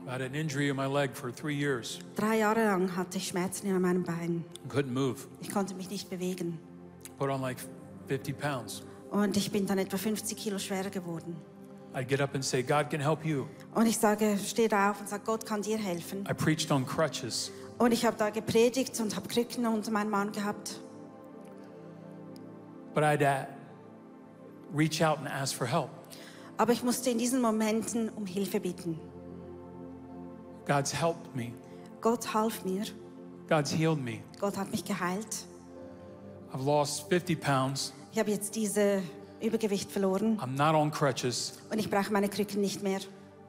I 0.07 0.11
had 0.11 0.21
an 0.21 0.35
injury 0.35 0.69
in 0.69 0.75
my 0.75 0.85
leg 0.85 1.15
for 1.15 1.31
three 1.33 1.55
years. 1.55 1.99
Drei 2.15 2.37
Jahre 2.37 2.63
lang 2.65 2.95
hatte 2.95 3.17
ich 3.17 3.27
Schmerzen 3.27 3.67
in 3.67 3.81
meinem 3.81 4.03
Bein. 4.03 4.45
I 4.63 4.69
couldn't 4.69 4.91
move. 4.93 5.17
Ich 5.41 5.49
konnte 5.51 5.73
mich 5.73 5.89
nicht 5.89 6.09
bewegen. 6.09 6.59
Put 7.17 7.29
on 7.29 7.41
like 7.41 7.57
50 8.07 8.37
pounds. 8.37 8.83
Und 9.09 9.35
ich 9.37 9.51
bin 9.51 9.65
dann 9.65 9.79
etwa 9.79 9.97
50 9.97 10.37
Kilo 10.37 10.59
schwerer 10.59 10.91
geworden. 10.91 11.35
I'd 11.95 12.09
get 12.09 12.19
up 12.19 12.35
and 12.35 12.43
say, 12.43 12.61
God 12.61 12.89
can 12.89 12.99
help 12.99 13.25
you. 13.25 13.47
Und 13.73 13.85
ich 13.85 13.97
sage, 13.97 14.37
stehe 14.37 14.67
da 14.67 14.91
auf 14.91 14.99
und 14.99 15.07
sage, 15.07 15.23
Gott 15.25 15.45
kann 15.45 15.61
dir 15.61 15.77
helfen. 15.77 16.25
I 16.29 16.33
preached 16.33 16.69
on 16.69 16.85
crutches. 16.85 17.51
Und 17.77 17.93
ich 17.93 18.05
habe 18.05 18.17
da 18.17 18.29
gepredigt 18.29 18.99
und 18.99 19.15
habe 19.15 19.29
Krücken 19.29 19.65
unter 19.65 19.91
meinem 19.91 20.09
Mann 20.09 20.33
gehabt. 20.33 20.81
But 22.93 23.03
I'd 23.03 23.21
uh, 23.21 23.45
reach 24.73 25.01
out 25.01 25.19
and 25.19 25.27
ask 25.27 25.55
for 25.55 25.67
help. 25.67 25.89
Aber 26.57 26.73
ich 26.73 26.83
musste 26.83 27.09
in 27.09 27.17
diesen 27.17 27.41
Momenten 27.41 28.09
um 28.09 28.25
Hilfe 28.25 28.59
bitten. 28.59 28.99
God's 30.65 30.93
helped 30.93 31.33
me. 31.33 31.53
Gott 32.01 32.33
half 32.33 32.65
mir. 32.65 32.83
God's 33.47 33.71
healed 33.71 34.03
me. 34.03 34.19
Gott 34.39 34.57
hat 34.57 34.71
mich 34.71 34.83
geheilt. 34.83 35.45
I've 36.53 36.65
lost 36.65 37.07
50 37.09 37.39
pounds. 37.39 37.93
Ich 38.11 38.19
habe 38.19 38.31
jetzt 38.31 38.55
diese 38.55 39.01
Übergewicht 39.41 39.91
verloren 39.91 40.39
I'm 40.41 40.55
not 40.57 40.75
on 40.75 40.91
crutches. 40.91 41.53
und 41.69 41.79
ich 41.79 41.89
brauche 41.89 42.11
meine 42.11 42.29
Krücken 42.29 42.61
nicht 42.61 42.81
mehr. 42.83 42.99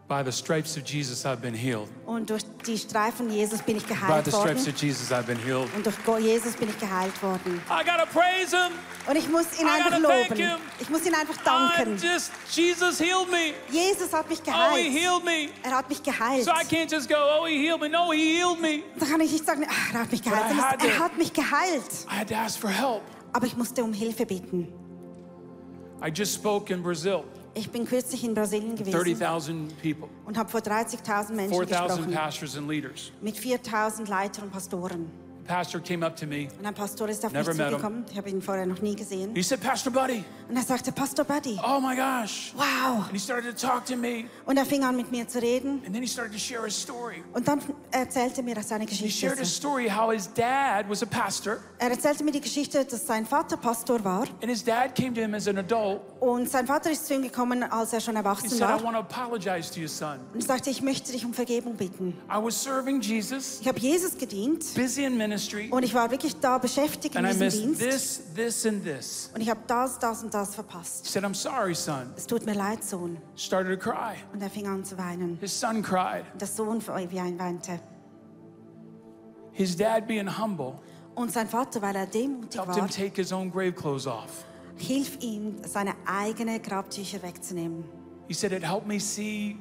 By 0.09 0.22
the 0.25 0.31
stripes 0.31 0.77
of 0.77 0.85
Jesus, 0.87 1.27
I've 1.27 1.38
been 1.40 1.53
healed. 1.53 1.88
Und 2.07 2.31
durch 2.31 2.42
die 2.64 2.79
Streifen 2.79 3.29
Jesus 3.29 3.61
bin 3.62 3.77
ich 3.77 3.83
By 3.87 3.94
geheilt 3.94 4.25
the 4.27 4.31
stripes 4.31 4.64
worden. 4.64 4.75
of 4.75 4.81
Jesus, 4.81 5.11
I've 5.11 5.25
been 5.25 5.37
healed. 5.38 5.68
Und 5.75 5.85
durch 5.85 5.96
Jesus 6.20 6.53
bin 6.55 6.68
ich 6.68 6.79
geheilt 6.79 7.20
worden. 7.20 7.61
I 7.68 7.83
gotta 7.85 8.07
praise 8.07 8.57
Him. 8.57 8.70
Und 9.09 9.16
ich 9.16 9.29
muss 9.29 9.46
ihn 9.59 9.66
I 9.66 9.70
einfach 9.70 9.99
loben. 9.99 10.53
Ich 10.79 10.88
muss 10.90 11.05
ihn 11.07 11.12
einfach 11.12 11.35
I'm 11.44 11.75
danken. 11.75 11.96
just, 12.01 12.31
Jesus 12.53 13.01
healed 13.01 13.29
me. 13.33 13.55
Jesus 13.68 14.12
hat 14.12 14.29
mich 14.29 14.38
Oh, 14.46 14.77
He 14.77 14.85
geheilt. 14.85 14.92
healed 14.92 15.25
me. 15.25 15.49
Er 15.64 15.77
hat 15.77 15.88
mich 15.88 16.01
geheilt. 16.01 16.44
So 16.44 16.53
I 16.53 16.62
can't 16.64 16.88
just 16.88 17.09
go, 17.09 17.16
oh, 17.16 17.46
He 17.46 17.59
healed 17.66 17.81
me. 17.81 17.88
No, 17.88 18.12
He 18.12 18.38
healed 18.38 18.61
me. 18.61 18.85
Da 19.01 19.07
kann 19.07 19.20
ich 19.20 19.33
nicht 19.33 19.44
sagen, 19.44 19.66
ah, 19.68 19.92
er 19.92 20.01
hat 20.03 20.12
mich 20.12 20.22
geheilt. 20.22 20.57
Er 20.85 20.99
hat 21.01 21.18
mich 21.18 21.33
geheilt. 21.33 21.83
I 22.09 22.20
had 22.20 22.29
to 22.29 22.37
ask 22.37 22.61
for 22.61 22.70
help. 22.70 23.03
Aber 23.33 23.44
ich 23.44 23.57
musste 23.57 23.83
um 23.83 23.92
Hilfe 23.92 24.25
bitten. 24.25 24.68
I 26.07 26.12
just 26.14 26.35
spoke 26.35 26.73
in 26.73 26.83
Brazil, 26.83 27.25
Ich 27.55 27.71
bin 27.71 27.85
kürzlich 27.85 28.23
in 28.23 28.35
Brasilien 28.35 28.77
gewesen 28.77 28.92
30,000 28.92 29.83
people, 29.83 30.09
und 30.25 30.37
habe 30.37 30.49
vor 30.49 30.61
30.000 30.61 31.33
Menschen 31.33 31.57
4,000 31.57 31.69
gesprochen. 31.69 32.12
pastors 32.12 32.57
and 32.57 32.69
leaders. 32.69 33.11
Mit 33.23 33.35
4.000 33.37 34.09
Leitern 34.09 34.45
und 34.45 34.53
Pastoren. 34.53 35.11
Pastor 35.47 35.81
came 35.81 36.05
up 36.05 36.17
to 36.17 36.27
me. 36.27 36.49
Und 36.59 36.67
ein 36.67 36.75
Pastor 36.75 37.09
ist 37.09 37.25
auf 37.25 37.33
Never 37.33 37.53
mich 37.55 37.63
him. 37.63 37.71
zugekommen. 37.71 38.05
Ich 38.11 38.17
habe 38.19 38.31
ihn 38.31 38.43
vorher 38.43 38.67
noch 38.67 38.81
nie 38.81 38.95
gesehen. 38.97 39.35
He 39.35 39.43
said, 39.43 39.61
Pastor 39.61 39.93
Buddy, 39.93 40.25
Und 40.49 40.57
er 40.57 40.63
sagte, 40.63 40.93
Pastor 40.93 41.25
Buddy, 41.25 41.59
oh 41.63 41.81
my 41.81 41.95
gosh. 41.97 42.53
wow. 42.57 43.05
And 43.05 43.13
he 43.13 43.19
started 43.19 43.57
to 43.59 43.67
talk 43.67 43.85
to 43.87 43.97
me. 43.97 44.25
Und 44.45 44.57
er 44.57 44.65
fing 44.67 44.85
an 44.85 44.97
mit 44.97 45.11
mir 45.11 45.27
zu 45.29 45.41
reden. 45.41 45.83
And 45.85 45.93
then 45.95 46.03
he 46.03 46.09
started 46.09 46.33
to 46.33 46.39
share 46.39 46.65
his 46.65 46.77
story. 46.81 47.23
Und 47.33 47.47
dann 47.49 47.61
erzählte 47.91 48.43
mir 48.43 48.57
seine 48.63 48.85
He 48.87 48.95
shared 49.11 49.39
his 49.39 49.41
Geschichte. 49.41 49.47
story 49.47 49.89
how 49.89 50.13
his 50.13 50.29
dad 50.33 50.89
was 50.89 51.03
a 51.03 51.07
pastor. 51.07 51.59
Er 51.79 51.91
erzählte 51.91 52.25
mir 52.25 52.33
die 52.33 52.41
Geschichte, 52.41 52.85
dass 52.85 53.07
sein 53.07 53.27
Vater 53.27 53.57
Pastor 53.57 54.03
war. 54.05 54.23
And 54.43 54.51
his 54.51 54.65
dad 54.65 54.95
came 54.95 55.15
to 55.15 55.21
him 55.21 55.35
as 55.35 55.47
an 55.49 55.59
adult. 55.59 56.01
Und 56.21 56.49
sein 56.51 56.67
Vater 56.67 56.91
ist 56.91 57.07
zu 57.07 57.15
ihm 57.15 57.23
gekommen, 57.23 57.63
als 57.63 57.93
er 57.93 58.01
schon 58.01 58.15
He 58.15 58.19
erwachsen 58.19 58.49
said, 58.49 58.61
I 58.61 58.63
war. 58.73 58.83
want 58.83 58.95
to 58.97 59.01
apologize 59.01 59.73
to 59.73 59.81
you, 59.81 59.89
son. 59.89 60.19
Und 60.33 60.43
sagte, 60.43 60.71
ich 60.71 60.83
möchte 60.83 61.13
dich 61.13 61.25
um 61.25 61.35
Vergebung 61.35 61.77
bitten. 61.77 62.15
I 62.31 62.43
was 62.43 62.61
serving 62.63 63.01
Jesus, 63.01 63.61
Ich 63.61 63.69
habe 63.69 63.79
Jesus 63.79 64.17
gedient 64.17 64.65
busy 64.75 65.05
in 65.05 65.17
ministry, 65.17 65.36
und 65.70 65.83
ich 65.83 65.94
war 65.94 66.11
wirklich 66.11 66.38
da 66.40 66.59
beschäftigt 66.59 67.14
in 67.14 67.25
diesem 67.25 67.51
Dienst. 67.51 67.81
this, 67.81 68.22
this, 68.35 68.66
and 68.66 68.85
this. 68.85 69.31
Und 69.35 69.40
ich 69.40 69.51
habe 69.51 69.61
das, 69.66 69.99
das 69.99 70.22
und 70.22 70.33
das 70.33 70.55
verpasst. 70.55 71.07
He 71.07 71.12
said, 71.12 71.25
I'm 71.25 71.35
sorry, 71.35 71.75
son. 71.75 72.12
Es 72.16 72.27
tut 72.27 72.44
mir 72.44 72.55
leid, 72.55 72.83
Sohn. 72.85 73.18
Started 73.37 73.81
to 73.81 73.90
cry. 73.90 74.16
Und 74.33 74.42
er 74.42 74.51
fing 74.51 74.66
an 74.66 74.85
zu 74.85 74.96
weinen. 74.99 75.38
His 75.40 75.59
son 75.59 75.83
cried. 75.83 76.25
Und 76.33 76.40
der 76.40 76.49
Sohn 76.49 76.83
wie 76.83 77.20
ein 77.20 77.38
weinte. 77.38 77.81
His 79.53 79.77
dad, 79.77 80.07
being 80.07 80.29
humble, 80.29 80.75
Und 81.14 81.33
sein 81.33 81.49
Vater, 81.49 81.81
weil 81.81 81.96
er 81.96 82.07
demutig 82.07 82.59
helped 82.61 82.75
him 82.75 82.83
war, 82.83 82.90
take 82.90 83.16
his 83.16 83.33
own 83.33 83.51
grave 83.51 83.72
clothes 83.72 84.07
off. 84.07 84.44
hilf 84.77 85.18
ihm, 85.22 85.57
seine 85.66 85.94
eigenen 86.05 86.61
Grabtücher 86.61 87.22
wegzunehmen. 87.22 87.85
He 88.29 88.35
said, 88.35 88.53
It 88.53 88.62
helped 88.62 88.87
me 88.87 89.01
see 89.01 89.57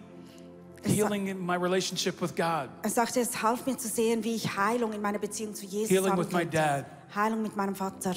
healing 0.89 1.27
in 1.27 1.45
my 1.45 1.55
relationship 1.55 2.21
with 2.21 2.35
God, 2.35 2.69
Er 2.81 2.89
sagte, 2.89 3.19
es 3.19 3.41
half 3.41 3.65
mir 3.65 3.77
zu 3.77 3.87
sehen, 3.87 4.23
wie 4.23 4.35
ich 4.35 4.55
Heilung 4.57 4.93
in 4.93 5.01
meiner 5.01 5.19
Beziehung 5.19 5.53
zu 5.53 5.65
Jesus 5.65 5.89
Healing 5.89 6.17
with 6.17 6.31
my 6.31 6.45
dad. 6.45 6.85
Heilung 7.13 7.41
mit 7.41 7.55
meinem 7.55 7.75
Vater. 7.75 8.15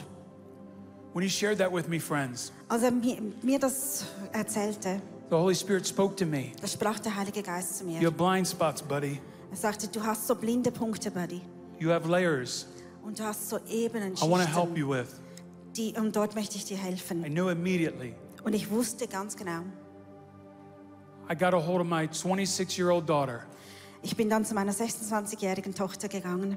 When 1.15 1.23
he 1.23 1.31
shared 1.31 1.59
that 1.59 1.73
with 1.73 1.89
me, 1.89 1.99
friends, 1.99 2.53
Als 2.69 2.83
er 2.83 2.91
mir, 2.91 3.19
mir 3.43 3.59
das 3.59 4.05
erzählte, 4.33 5.01
the 5.31 5.37
Holy 5.37 5.55
Spirit 5.55 5.87
spoke 5.87 6.15
to 6.17 6.27
me. 6.27 6.53
da 6.61 6.67
sprach 6.67 6.99
der 6.99 7.15
Heilige 7.17 7.43
Geist 7.43 7.79
zu 7.79 7.85
You 7.85 8.07
have 8.07 8.13
blind 8.17 8.47
spots, 8.47 8.83
buddy. 8.83 9.21
Er 9.51 9.57
sagte, 9.57 9.89
du 9.89 10.03
hast 10.03 10.27
so 10.27 10.35
blinde 10.35 10.71
Punkte, 10.71 11.11
Buddy. 11.11 11.41
You 11.79 11.91
have 11.91 12.07
layers 12.09 12.67
Und 13.03 13.19
du 13.19 13.25
hast 13.25 13.49
so 13.49 13.59
Ebenen, 13.69 14.15
I 14.15 14.29
want 14.29 14.45
to 14.45 14.55
help 14.55 14.77
you 14.77 14.89
with. 14.91 15.09
die, 15.75 15.95
und 15.97 16.15
dort 16.15 16.35
möchte 16.35 16.57
ich 16.57 16.65
dir 16.67 16.77
I 16.77 17.31
knew 17.31 17.49
immediately. 17.49 18.15
Und 18.45 18.53
ich 18.55 18.71
wusste 18.71 19.07
ganz 19.07 19.37
genau. 19.37 19.63
I 21.31 21.35
got 21.35 21.53
a 21.53 21.59
hold 21.59 21.81
of 21.81 21.87
my 21.87 22.07
26 22.07 22.79
year 22.79 22.91
old 22.91 23.07
daughter. 23.07 23.47
Ich 24.03 24.17
bin 24.17 24.31
dann 24.31 24.45
zu 24.45 24.55
meiner 24.55 24.73
26-jährigen 24.73 25.75
Tochter 25.75 26.09
gegangen. 26.09 26.57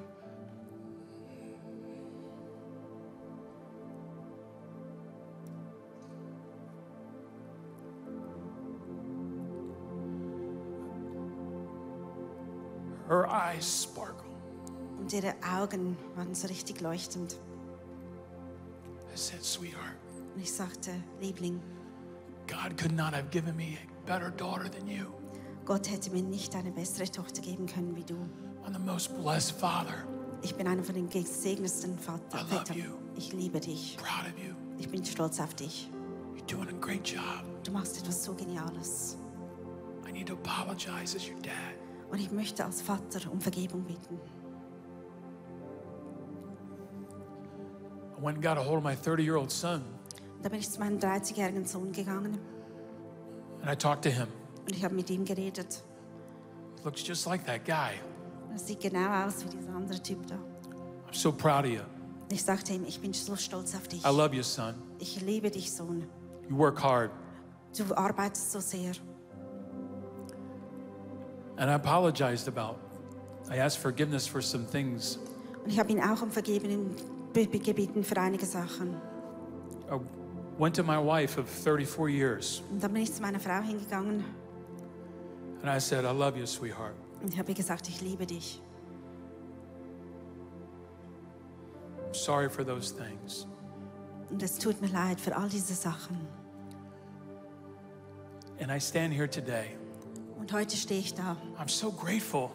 Her 13.10 13.25
eyes 13.27 13.84
sparkle. 13.84 14.29
Und 14.99 15.12
ihre 15.12 15.34
Augen 15.43 15.97
waren 16.15 16.34
so 16.34 16.47
richtig 16.47 16.79
leuchtend. 16.81 17.36
I 19.13 19.17
said, 19.17 19.43
Sweetheart, 19.43 19.97
Und 20.36 20.41
ich 20.41 20.53
sagte, 20.53 20.91
Liebling, 21.19 21.60
God 22.47 22.77
could 22.77 22.93
not 22.93 23.13
have 23.13 23.29
given 23.31 23.55
me 23.57 23.77
better 24.05 24.31
daughter 24.31 24.69
than 24.69 24.87
you. 24.87 25.05
Gott 25.65 25.89
hätte 25.89 26.11
mir 26.11 26.23
nicht 26.23 26.55
eine 26.55 26.71
bessere 26.71 27.09
Tochter 27.09 27.41
geben 27.41 27.65
können 27.65 27.95
wie 27.95 28.03
du. 28.03 28.15
I'm 28.65 28.73
the 28.73 28.79
most 28.79 29.15
blessed 29.21 29.51
father. 29.59 30.05
Ich 30.41 30.55
bin 30.55 30.67
einer 30.67 30.83
von 30.83 30.95
den 30.95 31.09
gesegnetsten 31.09 31.97
Vater, 31.99 32.37
I 32.37 32.41
love 32.41 32.65
Vätern. 32.65 32.77
you. 32.77 32.91
Ich 33.15 33.31
liebe 33.33 33.59
dich. 33.59 33.97
Proud 33.97 34.31
of 34.31 34.39
you. 34.43 34.55
Ich 34.79 34.89
bin 34.89 35.05
stolz 35.05 35.39
auf 35.39 35.53
dich. 35.53 35.89
You're 36.35 36.45
doing 36.55 36.69
a 36.69 36.79
great 36.79 37.07
job. 37.07 37.43
Du 37.63 37.71
machst 37.71 37.97
etwas 37.99 38.23
so 38.23 38.33
Geniales. 38.33 39.17
I 40.07 40.11
need 40.11 40.27
to 40.27 40.33
apologize 40.33 41.15
as 41.15 41.27
your 41.27 41.39
dad. 41.41 41.53
Und 42.11 42.19
ich 42.19 42.31
möchte 42.31 42.65
als 42.65 42.81
Vater 42.81 43.31
um 43.31 43.39
Vergebung 43.39 43.83
bitten. 43.83 44.19
I 48.17 48.21
went 48.23 48.37
and 48.37 48.43
got 48.43 48.57
a 48.57 48.61
hold 48.63 48.77
of 48.77 48.83
my 48.83 48.95
30 48.95 49.23
year 49.23 49.37
old 49.37 49.51
son 49.51 49.81
Da 50.43 50.49
bin 50.49 50.59
ich 50.59 50.69
zu 50.69 50.79
meinem 50.79 50.97
30-jährigen 50.99 51.65
Sohn 51.65 51.91
gegangen 51.91 52.39
and 53.62 53.69
I 53.71 53.76
talked 53.76 54.04
to 54.04 54.10
him. 54.10 54.28
und 54.67 54.76
ich 54.76 54.84
habe 54.84 54.95
mit 54.95 55.10
ihm 55.10 55.26
geredet. 55.26 55.84
Looks 56.84 57.06
just 57.08 57.26
like 57.28 57.45
that 57.45 57.65
guy. 57.65 58.00
Er 58.52 58.58
sieht 58.60 58.80
genau 58.82 59.26
aus 59.26 59.43
wie 59.45 59.50
dieser 59.58 59.74
andere 59.76 60.02
Typ 60.02 60.26
da. 60.28 60.36
I'm 60.36 61.13
so 61.15 61.32
proud 61.32 61.65
of 61.65 61.71
you. 61.71 61.82
Ich 62.32 62.43
sagte 62.43 62.74
ihm, 62.74 62.86
ich 62.86 63.00
bin 63.02 63.13
so 63.13 63.36
stolz 63.36 63.76
auf 63.76 63.88
dich. 63.88 64.04
I 64.06 64.10
love 64.10 64.36
you, 64.36 64.43
son. 64.43 64.76
Ich 65.00 65.21
liebe 65.21 65.50
dich, 65.52 65.71
Sohn. 65.71 66.08
You 66.50 66.58
work 66.58 66.82
hard. 66.82 67.12
Du 67.78 67.93
arbeitest 67.95 68.52
so 68.52 68.60
sehr. 68.60 68.91
And 71.58 71.69
I 71.69 71.74
apologized 71.74 72.47
about. 72.47 72.78
I 73.50 73.58
asked 73.60 73.80
forgiveness 73.82 74.26
for 74.28 74.41
some 74.41 74.65
things. 74.65 75.17
Und 75.63 75.71
ich 75.71 75.80
habe 75.80 75.91
ihn 75.91 76.00
auch 76.02 76.21
um 76.21 76.32
Vergebung 76.32 76.95
be- 77.34 77.45
be- 77.47 77.60
gebeten 77.60 78.04
für 78.04 78.17
einige 78.17 78.45
Sachen. 78.45 78.95
I 79.89 79.97
went 80.62 80.76
to 80.76 80.84
my 80.84 80.97
wife 81.00 81.39
of 81.39 81.47
34 81.50 82.10
years 82.10 82.62
Und 82.71 82.82
dann 82.84 82.93
bin 82.93 83.02
ich 83.04 83.12
zu 83.13 83.21
meiner 83.21 83.39
Frau 83.39 83.62
hingegangen 83.62 84.24
and 85.63 85.69
I 85.69 85.80
said, 85.80 86.06
I 86.06 86.12
love 86.12 86.38
you, 86.38 86.45
sweetheart. 86.45 86.95
und 87.21 87.34
ich 87.34 87.39
habe 87.39 87.50
ihr 87.50 87.56
gesagt, 87.56 87.88
ich 87.89 88.02
liebe 88.02 88.26
dich. 88.26 88.62
I'm 92.08 92.13
sorry 92.15 92.50
for 92.50 92.63
those 92.65 92.93
things. 92.95 93.47
Und 94.30 94.41
es 94.43 94.58
tut 94.58 94.82
mir 94.82 94.88
leid 94.89 95.19
für 95.19 95.36
all 95.36 95.50
diese 95.50 95.74
Sachen. 95.74 96.17
And 98.60 98.71
I 98.71 98.80
stand 98.80 99.13
here 99.13 99.28
today. 99.30 99.76
Und 100.39 100.52
heute 100.54 100.76
stehe 100.76 101.00
ich 101.00 101.13
da 101.13 101.38
I'm 101.60 101.69
so 101.69 101.91
grateful. 101.91 102.50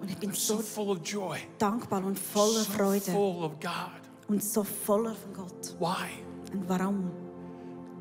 und 0.00 0.10
ich 0.10 0.18
bin 0.18 0.30
I'm 0.30 0.34
so 0.36 0.56
so 0.56 0.62
full 0.62 0.90
of 0.90 1.00
joy. 1.04 1.38
dankbar 1.58 2.04
und 2.04 2.18
voller 2.18 2.60
so 2.60 2.72
Freude 2.72 3.10
full 3.12 3.44
of 3.44 3.58
God. 3.60 4.00
und 4.28 4.42
so 4.42 4.64
voller 4.64 5.14
von 5.14 5.32
Gott. 5.34 5.76
Why? 5.78 6.22
Und 6.52 6.68
warum? 6.68 7.10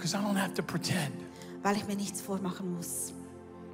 Because 0.02 0.16
I 0.18 0.22
don't 0.22 0.36
have 0.36 0.56
to 0.56 0.64
pretend. 0.64 1.12
Weil 1.62 1.78
ich 1.78 1.86
mir 1.86 1.96
nichts 1.96 2.22
vormachen 2.22 2.76
muss. 2.76 3.14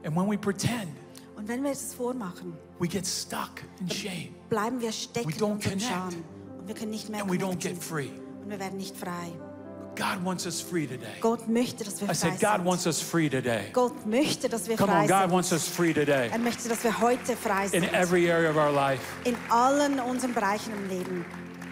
And 0.04 0.14
when 0.14 0.30
we 0.30 0.38
pretend, 0.38 0.90
Und 1.38 1.48
wenn 1.48 1.64
wir 1.64 1.72
es 1.72 1.94
vormachen, 1.94 2.54
we 2.80 2.88
get 2.90 3.06
stuck 3.08 3.62
in 3.80 3.90
shame 3.90 4.36
bleiben 4.50 4.82
wir 4.82 4.92
stecken 4.92 5.30
We 5.30 5.34
in 5.34 5.40
don't 5.40 5.64
connect. 5.64 5.84
Scham. 5.84 6.10
Und 6.60 6.68
wir 6.68 6.76
können 6.76 6.92
nicht 6.92 7.08
mehr 7.10 7.22
and 7.22 7.32
we 7.32 7.36
don't 7.38 7.52
connecten. 7.58 7.74
get 7.76 7.82
free. 7.84 8.10
Und 8.44 8.50
wir 8.50 8.60
werden 8.60 8.78
nicht 8.78 8.98
frei. 8.98 9.32
God 9.96 10.24
wants 10.26 10.46
us 10.46 10.60
free 10.62 10.86
today. 10.86 11.08
Gott 11.22 11.48
möchte, 11.48 11.84
dass 11.86 12.02
wir 12.02 12.10
I 12.10 12.14
frei 12.14 12.14
said, 12.14 12.40
God 12.42 12.56
sind. 12.58 12.66
wants 12.66 12.86
us 12.88 13.02
free 13.02 13.30
today. 13.30 13.70
Gott 13.72 14.06
möchte, 14.06 14.50
dass 14.50 14.68
wir 14.68 14.76
Come 14.76 14.92
frei 14.92 15.02
on, 15.04 15.08
God 15.08 15.20
sind. 15.22 15.32
wants 15.32 15.52
us 15.54 15.68
free 15.68 15.94
today 15.94 16.30
Er 16.30 16.38
möchte, 16.40 16.68
dass 16.68 16.84
wir 16.84 17.00
heute 17.00 17.38
frei 17.38 17.64
in 17.66 17.70
sind. 17.84 17.94
every 17.94 18.30
area 18.30 18.50
of 18.52 18.58
our 18.58 18.72
life. 18.72 19.02
In 19.24 19.36
allen 19.50 20.00
unseren 20.02 20.34
Bereichen 20.34 20.74
im 20.74 20.90
Leben. 20.90 21.26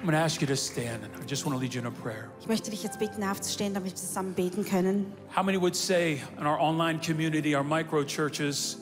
I'm 0.06 0.12
going 0.12 0.20
to 0.20 0.24
ask 0.24 0.40
you 0.40 0.46
to 0.46 0.56
stand, 0.56 1.04
and 1.04 1.12
I 1.20 1.26
just 1.26 1.48
want 1.48 1.58
to 1.58 1.60
lead 1.60 1.74
you 1.74 1.82
in 1.82 1.88
a 1.88 1.92
prayer. 1.92 2.30
Ich 2.40 2.48
möchte 2.48 2.70
dich 2.70 2.84
jetzt 2.84 3.00
bitten, 3.00 3.24
aufzustehen, 3.24 3.74
damit 3.74 3.94
wir 3.94 3.96
zusammen 3.96 4.36
beten 4.36 4.64
können. 4.64 5.12
How 5.36 5.42
many 5.42 5.58
would 5.58 5.76
say 5.76 6.22
in 6.38 6.46
our 6.46 6.60
online 6.60 7.00
community, 7.00 7.56
our 7.56 7.64
micro 7.64 8.04
churches, 8.04 8.78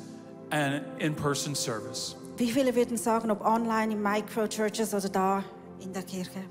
and 0.51 0.83
in 0.99 1.15
person 1.15 1.55
service? 1.55 2.17
Wie 2.35 2.51
viele 2.51 2.75
würden 2.75 2.97
sagen, 2.97 3.31
ob 3.31 3.39
online, 3.39 3.93
in 3.93 4.01
Micro-Churches 4.03 4.93
oder 4.93 5.07
da 5.07 5.43
in 5.79 5.93
der 5.93 6.03
Kirche? 6.03 6.43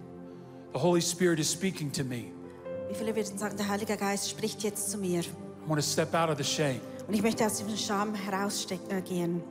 The 0.72 0.78
Holy 0.78 1.02
Spirit 1.02 1.38
is 1.38 1.50
speaking 1.50 1.92
to 1.92 2.02
me. 2.02 2.32
Wie 2.88 2.94
viele 2.94 3.14
würden 3.14 3.36
sagen, 3.36 3.58
der 3.58 3.68
Heilige 3.68 3.98
Geist 3.98 4.30
spricht 4.30 4.62
jetzt 4.62 4.90
zu 4.90 4.96
mir? 4.96 5.20
I 5.20 5.68
want 5.68 5.82
to 5.82 5.86
step 5.86 6.14
out 6.14 6.30
of 6.30 6.38
the 6.38 6.44
shame. 6.44 6.80
Und 7.06 7.12
ich 7.12 7.20
möchte 7.20 7.44
aus 7.44 7.58
diesem 7.58 7.76
Scham 7.76 8.14
herausgehen. 8.14 9.42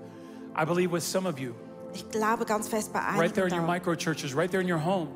Äh, 0.58 0.64
I 0.64 0.66
believe 0.66 0.92
with 0.92 1.04
some 1.04 1.30
of 1.30 1.38
you, 1.38 1.54
Ich 1.94 2.10
glaube 2.10 2.46
ganz 2.46 2.68
fest 2.68 2.92
bei 2.94 3.00
right 3.00 3.34
there 3.34 3.46
einigen 3.46 3.48
in 3.48 3.62
your 3.62 3.68
da, 3.68 3.74
micro 3.74 3.96
churches, 3.96 4.36
right 4.36 4.50
there 4.50 4.64
in 4.64 4.72
your 4.72 4.84
home, 4.84 5.08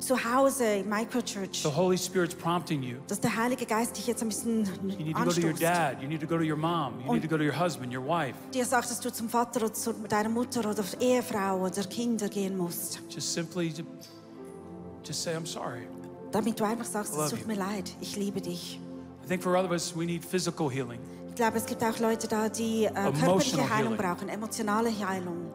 zu 0.00 0.16
Hause 0.16 0.84
Microchurch, 0.84 1.62
The 1.62 1.68
Holy 1.68 1.98
Spirit's 1.98 2.34
prompting 2.34 2.82
you. 2.82 2.96
dass 3.06 3.20
der 3.20 3.36
Heilige 3.36 3.66
Geist 3.66 3.96
dich 3.96 4.06
jetzt 4.06 4.22
ein 4.22 4.28
bisschen 4.28 4.64
You 4.82 5.04
need 5.04 5.16
to 5.16 5.24
go 5.24 5.30
to 5.30 5.40
your 5.40 5.52
dad. 5.52 6.00
You 6.00 6.08
need 6.08 6.20
to 6.20 6.26
go 6.26 6.36
to 6.38 6.44
your 6.44 6.56
mom. 6.56 7.00
You 7.06 7.12
need 7.12 7.22
to 7.22 7.28
go 7.28 7.36
to 7.36 7.44
your 7.44 7.58
husband, 7.58 7.94
your 7.94 8.06
wife. 8.06 8.34
Dir 8.52 8.64
sagt, 8.64 8.90
dass 8.90 9.00
du 9.00 9.12
zum 9.12 9.28
Vater 9.28 9.60
oder 9.60 9.72
zu 9.72 9.92
deiner 9.92 10.28
Mutter 10.28 10.60
oder 10.68 10.82
Ehefrau 10.98 11.66
oder 11.66 11.82
Kinder 11.84 12.28
gehen 12.28 12.56
musst. 12.56 13.00
Just 13.10 13.32
simply 13.32 13.72
just 15.04 15.22
say, 15.22 15.34
I'm 15.36 15.46
sorry. 15.46 15.86
Damit 16.32 16.58
du 16.58 16.64
einfach 16.64 16.84
sagst, 16.84 17.14
es 17.16 17.30
tut 17.30 17.46
mir 17.46 17.56
leid, 17.56 17.92
ich 18.00 18.16
liebe 18.16 18.40
dich. 18.40 18.80
I 19.24 19.28
think 19.28 19.42
for 19.42 19.56
other 19.56 19.66
of 19.66 19.72
us, 19.72 19.94
we 19.94 20.06
need 20.06 20.24
physical 20.24 20.70
healing. 20.70 21.00
Ich 21.28 21.34
glaube, 21.34 21.58
es 21.58 21.66
gibt 21.66 21.82
auch 21.82 21.98
Leute 21.98 22.26
da, 22.28 22.48
die 22.48 22.84
äh, 22.84 22.90
körperliche 22.90 23.58
Heilung 23.68 23.94
healing. 23.94 23.96
brauchen, 23.96 24.28
emotionale 24.28 24.90
Heilung. 24.90 25.52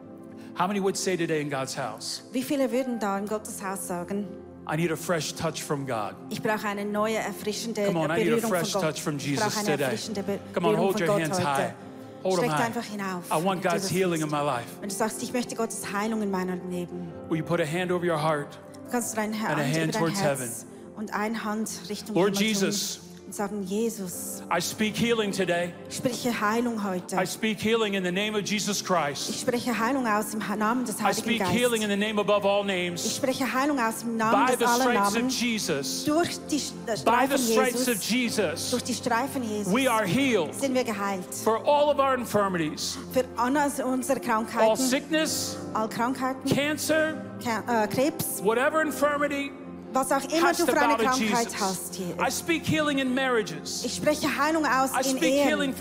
How 0.58 0.66
many 0.66 0.80
would 0.80 0.96
say 0.96 1.16
today 1.16 1.40
in 1.42 1.50
God's 1.50 1.76
house, 1.76 2.22
Wie 2.32 2.42
viele 2.42 2.70
würden 2.72 2.98
da 2.98 3.18
in 3.18 3.26
Gottes 3.26 3.62
Haus 3.62 3.86
sagen, 3.86 4.26
I 4.70 4.76
need 4.76 4.90
a 4.90 4.96
fresh 4.96 5.34
touch 5.34 5.62
from 5.62 5.86
God? 5.86 6.14
ich 6.30 6.42
brauche 6.42 6.66
eine 6.66 6.84
neue, 6.84 7.16
erfrischende 7.18 7.84
Come 7.84 7.98
on, 8.00 8.10
I 8.10 8.24
need 8.24 8.32
a 8.42 8.46
fresh 8.48 8.72
von 8.72 8.80
Gott. 8.82 8.94
touch 8.94 9.02
from 9.02 9.16
ich 9.16 9.26
Jesus 9.26 9.56
eine 9.58 9.76
today. 9.76 10.22
Be 10.22 10.38
Come 10.54 10.68
on, 10.68 10.76
hold 10.76 10.98
your 10.98 11.06
Gott 11.08 11.20
hands 11.20 11.38
heute. 11.38 11.46
high. 11.46 11.74
Hold 12.22 12.40
them 12.40 12.50
high. 12.50 12.90
hinauf. 12.90 13.24
I 13.30 13.44
want 13.44 13.62
God's 13.62 13.88
healing 13.88 14.22
in 14.22 14.30
my 14.30 14.40
life. 14.40 14.66
Wenn 14.80 14.88
du 14.88 14.94
sagst, 14.94 15.22
ich 15.22 15.32
möchte 15.32 15.54
Gottes 15.54 15.92
Heilung 15.92 16.22
in 16.22 16.30
meinem 16.30 16.70
Leben, 16.70 17.12
Will 17.28 17.38
you 17.38 17.44
put 17.44 17.60
a 17.60 17.66
hand 17.66 17.92
over 17.92 18.04
your 18.04 18.20
heart? 18.20 18.58
kannst 18.90 19.12
du 19.12 19.16
deine 19.16 19.34
And 19.34 19.42
a 19.42 19.48
Hand 19.48 19.58
hand 19.58 19.76
über 19.76 19.84
dein 19.84 19.92
towards 19.92 20.20
Herz 20.20 20.66
und 20.96 21.12
eine 21.12 21.44
Hand 21.44 21.68
Richtung 21.90 22.14
Lord 22.16 22.36
Himmel 22.38 22.54
tun 22.54 22.64
Jesus. 22.70 23.00
Und 23.26 23.34
sagen, 23.34 23.64
Jesus, 23.64 24.40
I 24.56 24.60
speak 24.60 24.96
healing 24.96 25.32
today. 25.32 25.72
ich 25.88 25.96
spreche 25.96 26.40
Heilung 26.40 26.84
heute. 26.84 27.16
I 27.20 27.26
speak 27.26 27.58
healing 27.60 27.94
in 27.94 28.04
the 28.04 28.12
name 28.12 28.38
of 28.38 28.44
Jesus 28.48 28.84
Christ. 28.84 29.28
Ich 29.28 29.40
spreche 29.40 29.76
Heilung 29.76 30.06
aus 30.06 30.32
im 30.32 30.40
Namen 30.58 30.84
des 30.84 31.00
I 31.00 31.02
Heiligen 31.04 31.22
speak 31.22 31.42
healing 31.48 31.82
in 31.82 31.88
Geistes. 31.88 31.90
the 31.90 31.96
name 31.96 32.20
above 32.20 32.46
all 32.46 32.60
Ich 32.60 32.66
names. 32.66 33.16
spreche 33.16 33.52
Heilung 33.52 33.80
aus 33.80 34.02
im 34.04 34.16
Namen 34.16 34.46
By 34.46 34.52
des 34.52 34.58
the 34.60 34.64
aller 34.66 34.80
stripes 34.84 35.08
of 35.08 35.14
Namen. 35.14 35.28
Jesus. 35.28 36.04
Durch 36.04 36.28
die 36.48 36.62
By 36.86 36.96
Streifen 36.96 37.36
the 37.36 37.52
stripes 37.52 37.88
of 37.88 38.02
Jesus, 38.02 38.10
Jesus. 38.10 38.70
durch 38.70 38.84
die 38.84 38.94
Streifen 38.94 39.42
Jesus 39.42 39.72
We 39.74 39.90
are 39.90 40.06
healed 40.06 40.54
sind 40.54 40.74
wir 40.74 40.84
geheilt. 40.84 41.24
for 41.42 41.58
all 41.66 41.90
of 41.90 41.98
our 41.98 42.14
infirmities, 42.14 42.96
Für 43.12 43.24
unsere 43.44 43.88
all 43.88 44.20
Krankheiten, 44.20 44.76
sickness, 44.76 45.56
all 45.74 45.88
Krankheiten, 45.88 46.48
cancer, 46.48 47.14
Ke- 47.42 47.64
äh, 47.66 47.88
Krebs, 47.88 48.40
whatever 48.44 48.82
infirmity. 48.82 49.50
was 49.96 50.12
auch 50.12 50.24
immer 50.30 50.52
du 50.52 50.66
für 50.66 50.80
eine 50.80 50.96
Krankheit 50.96 51.48
hast, 51.60 51.98
Jesus. 51.98 53.84
Ich 53.84 53.96
spreche 53.96 54.28
Heilung 54.38 54.64
aus 54.66 54.90
in 55.10 55.16
Ehen. 55.22 55.74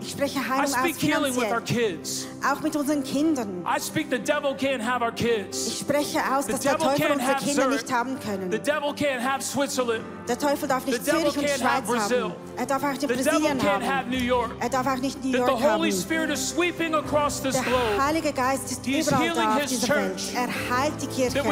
Ich 0.00 0.10
spreche 0.10 0.40
Heilung 0.48 0.64
aus 0.64 0.74
finanziell. 1.34 1.52
Auch 2.50 2.60
mit 2.60 2.74
unseren 2.76 3.02
Kindern. 3.04 3.64
Ich 5.50 5.78
spreche 5.78 6.20
aus, 6.34 6.46
dass 6.46 6.60
der 6.60 6.78
Teufel 6.78 7.12
unsere 7.12 7.36
Kinder 7.36 7.68
nicht 7.68 7.92
haben 7.92 8.18
können. 8.20 8.50
Der 10.26 10.38
Teufel 10.38 10.68
darf 10.68 10.86
nicht 10.86 11.04
Zürich 11.04 11.36
und 11.36 11.48
Schweiz 11.60 11.82
haben. 11.88 12.32
Er 12.56 12.66
darf 12.66 12.82
auch 12.84 12.92
nicht 12.92 13.06
Brasilien 13.08 13.62
haben. 13.62 13.82
Er 14.60 14.68
darf 14.70 14.86
auch 14.86 14.96
nicht 14.98 15.22
New 15.24 15.30
York 15.36 15.50
haben. 15.62 15.82
Der 17.42 18.06
Heilige 18.06 18.32
Geist 18.32 18.70
ist 18.72 18.86
überall 18.86 19.28
da 19.34 19.54
auf 19.56 19.64
dieser 19.66 19.88
Welt. 19.96 20.22
Er 20.34 20.48
heilt 20.78 21.02
die 21.02 21.06
Kirche. 21.08 21.42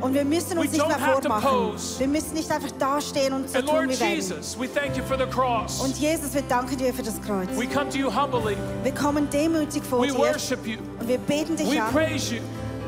Und 0.00 0.14
wir 0.14 0.24
müssen 0.24 0.55
We 0.56 0.60
uns 0.62 0.72
nicht 0.72 0.88
mehr 0.88 0.98
vormachen. 0.98 1.72
Wir 1.98 2.08
müssen 2.08 2.34
nicht 2.34 2.50
einfach 2.50 2.70
dastehen 2.78 3.32
und 3.32 3.48
so 3.50 3.58
And 3.58 3.66
tun 3.68 3.76
Lord 3.86 4.00
wie. 4.00 4.04
Jesus, 4.14 4.56
we 4.58 4.66
thank 4.72 4.96
you 4.96 5.02
for 5.04 5.16
the 5.18 5.26
cross. 5.26 5.80
Und 5.80 5.96
Jesus, 5.98 6.34
wir 6.34 6.42
danken 6.42 6.76
dir 6.76 6.92
für 6.92 7.02
das 7.02 7.20
Kreuz. 7.22 7.48
We 7.56 7.66
come 7.66 7.88
to 7.90 7.98
you 7.98 8.10
humbly. 8.12 8.56
Wir 8.82 8.92
kommen 8.94 9.28
demütig 9.30 9.82
vor 9.84 10.02
We 10.02 10.08
dir 10.08 10.18
worship 10.18 10.66
you. 10.66 10.78
und 11.00 11.08
wir 11.08 11.18
beten 11.18 11.56
dich 11.56 11.70
We 11.70 11.82
an. 11.82 11.92
praise 11.92 12.34
you. 12.34 12.40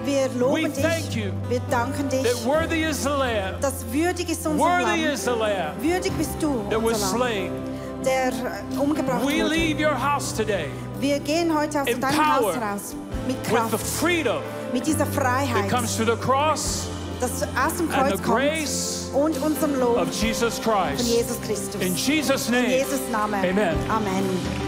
Wir 0.05 0.33
We 0.35 0.39
loben 0.39 0.73
dich. 0.73 1.25
Wir 1.49 1.61
danken 1.71 2.09
dich. 2.09 2.23
that 2.23 2.45
worthy 2.45 2.85
is 2.85 3.03
the 3.03 3.09
Lamb. 3.11 3.61
dass 3.61 3.85
würdig 3.93 4.31
ist 4.31 4.47
unser 4.47 4.59
Worthy 4.59 5.05
Lamm. 5.05 5.13
is 5.15 5.25
the 5.25 5.31
Lamb 5.31 5.83
Würdig 5.83 6.13
bist 6.17 6.31
du, 6.41 6.63
that 6.71 6.83
was 6.83 7.11
slain. 7.11 7.53
der 8.05 8.29
äh, 8.29 8.79
umgebracht 8.81 9.21
We 9.27 9.43
wurde. 9.43 9.55
leave 9.55 9.81
your 9.85 9.97
house 10.01 10.33
today 10.35 10.67
Wir 11.01 11.19
gehen 11.19 11.53
heute 11.55 11.81
aus 11.83 11.87
deinem 11.87 12.37
Haus 12.37 12.45
raus 12.57 12.95
mit 13.27 13.37
with 13.37 13.45
the 13.51 13.55
Kraft, 13.57 13.87
freedom 13.87 14.39
mit 14.73 14.87
dieser 14.87 14.99
that 15.01 15.09
Freiheit, 15.15 15.69
comes 15.69 15.95
through 15.97 16.07
the 16.09 16.17
cross 16.25 16.87
das 17.21 17.43
aus 17.43 17.77
dem 17.77 17.87
and 17.87 17.91
Kreuz 17.91 18.17
the 18.19 18.23
kommt 18.23 18.39
grace 18.39 19.11
und 19.13 19.43
unserem 19.43 19.79
Lob 19.79 19.97
of 19.99 20.11
Jesus 20.13 20.59
von 20.59 20.75
Christ. 20.75 21.07
Jesus 21.09 21.41
Christus. 21.41 21.81
In 21.81 21.95
Jesus' 21.95 22.49
In 22.49 22.55
name. 22.55 22.69
Jesus 22.69 23.01
Namen. 23.11 23.35
Amen. 23.45 23.77
Amen. 23.89 24.68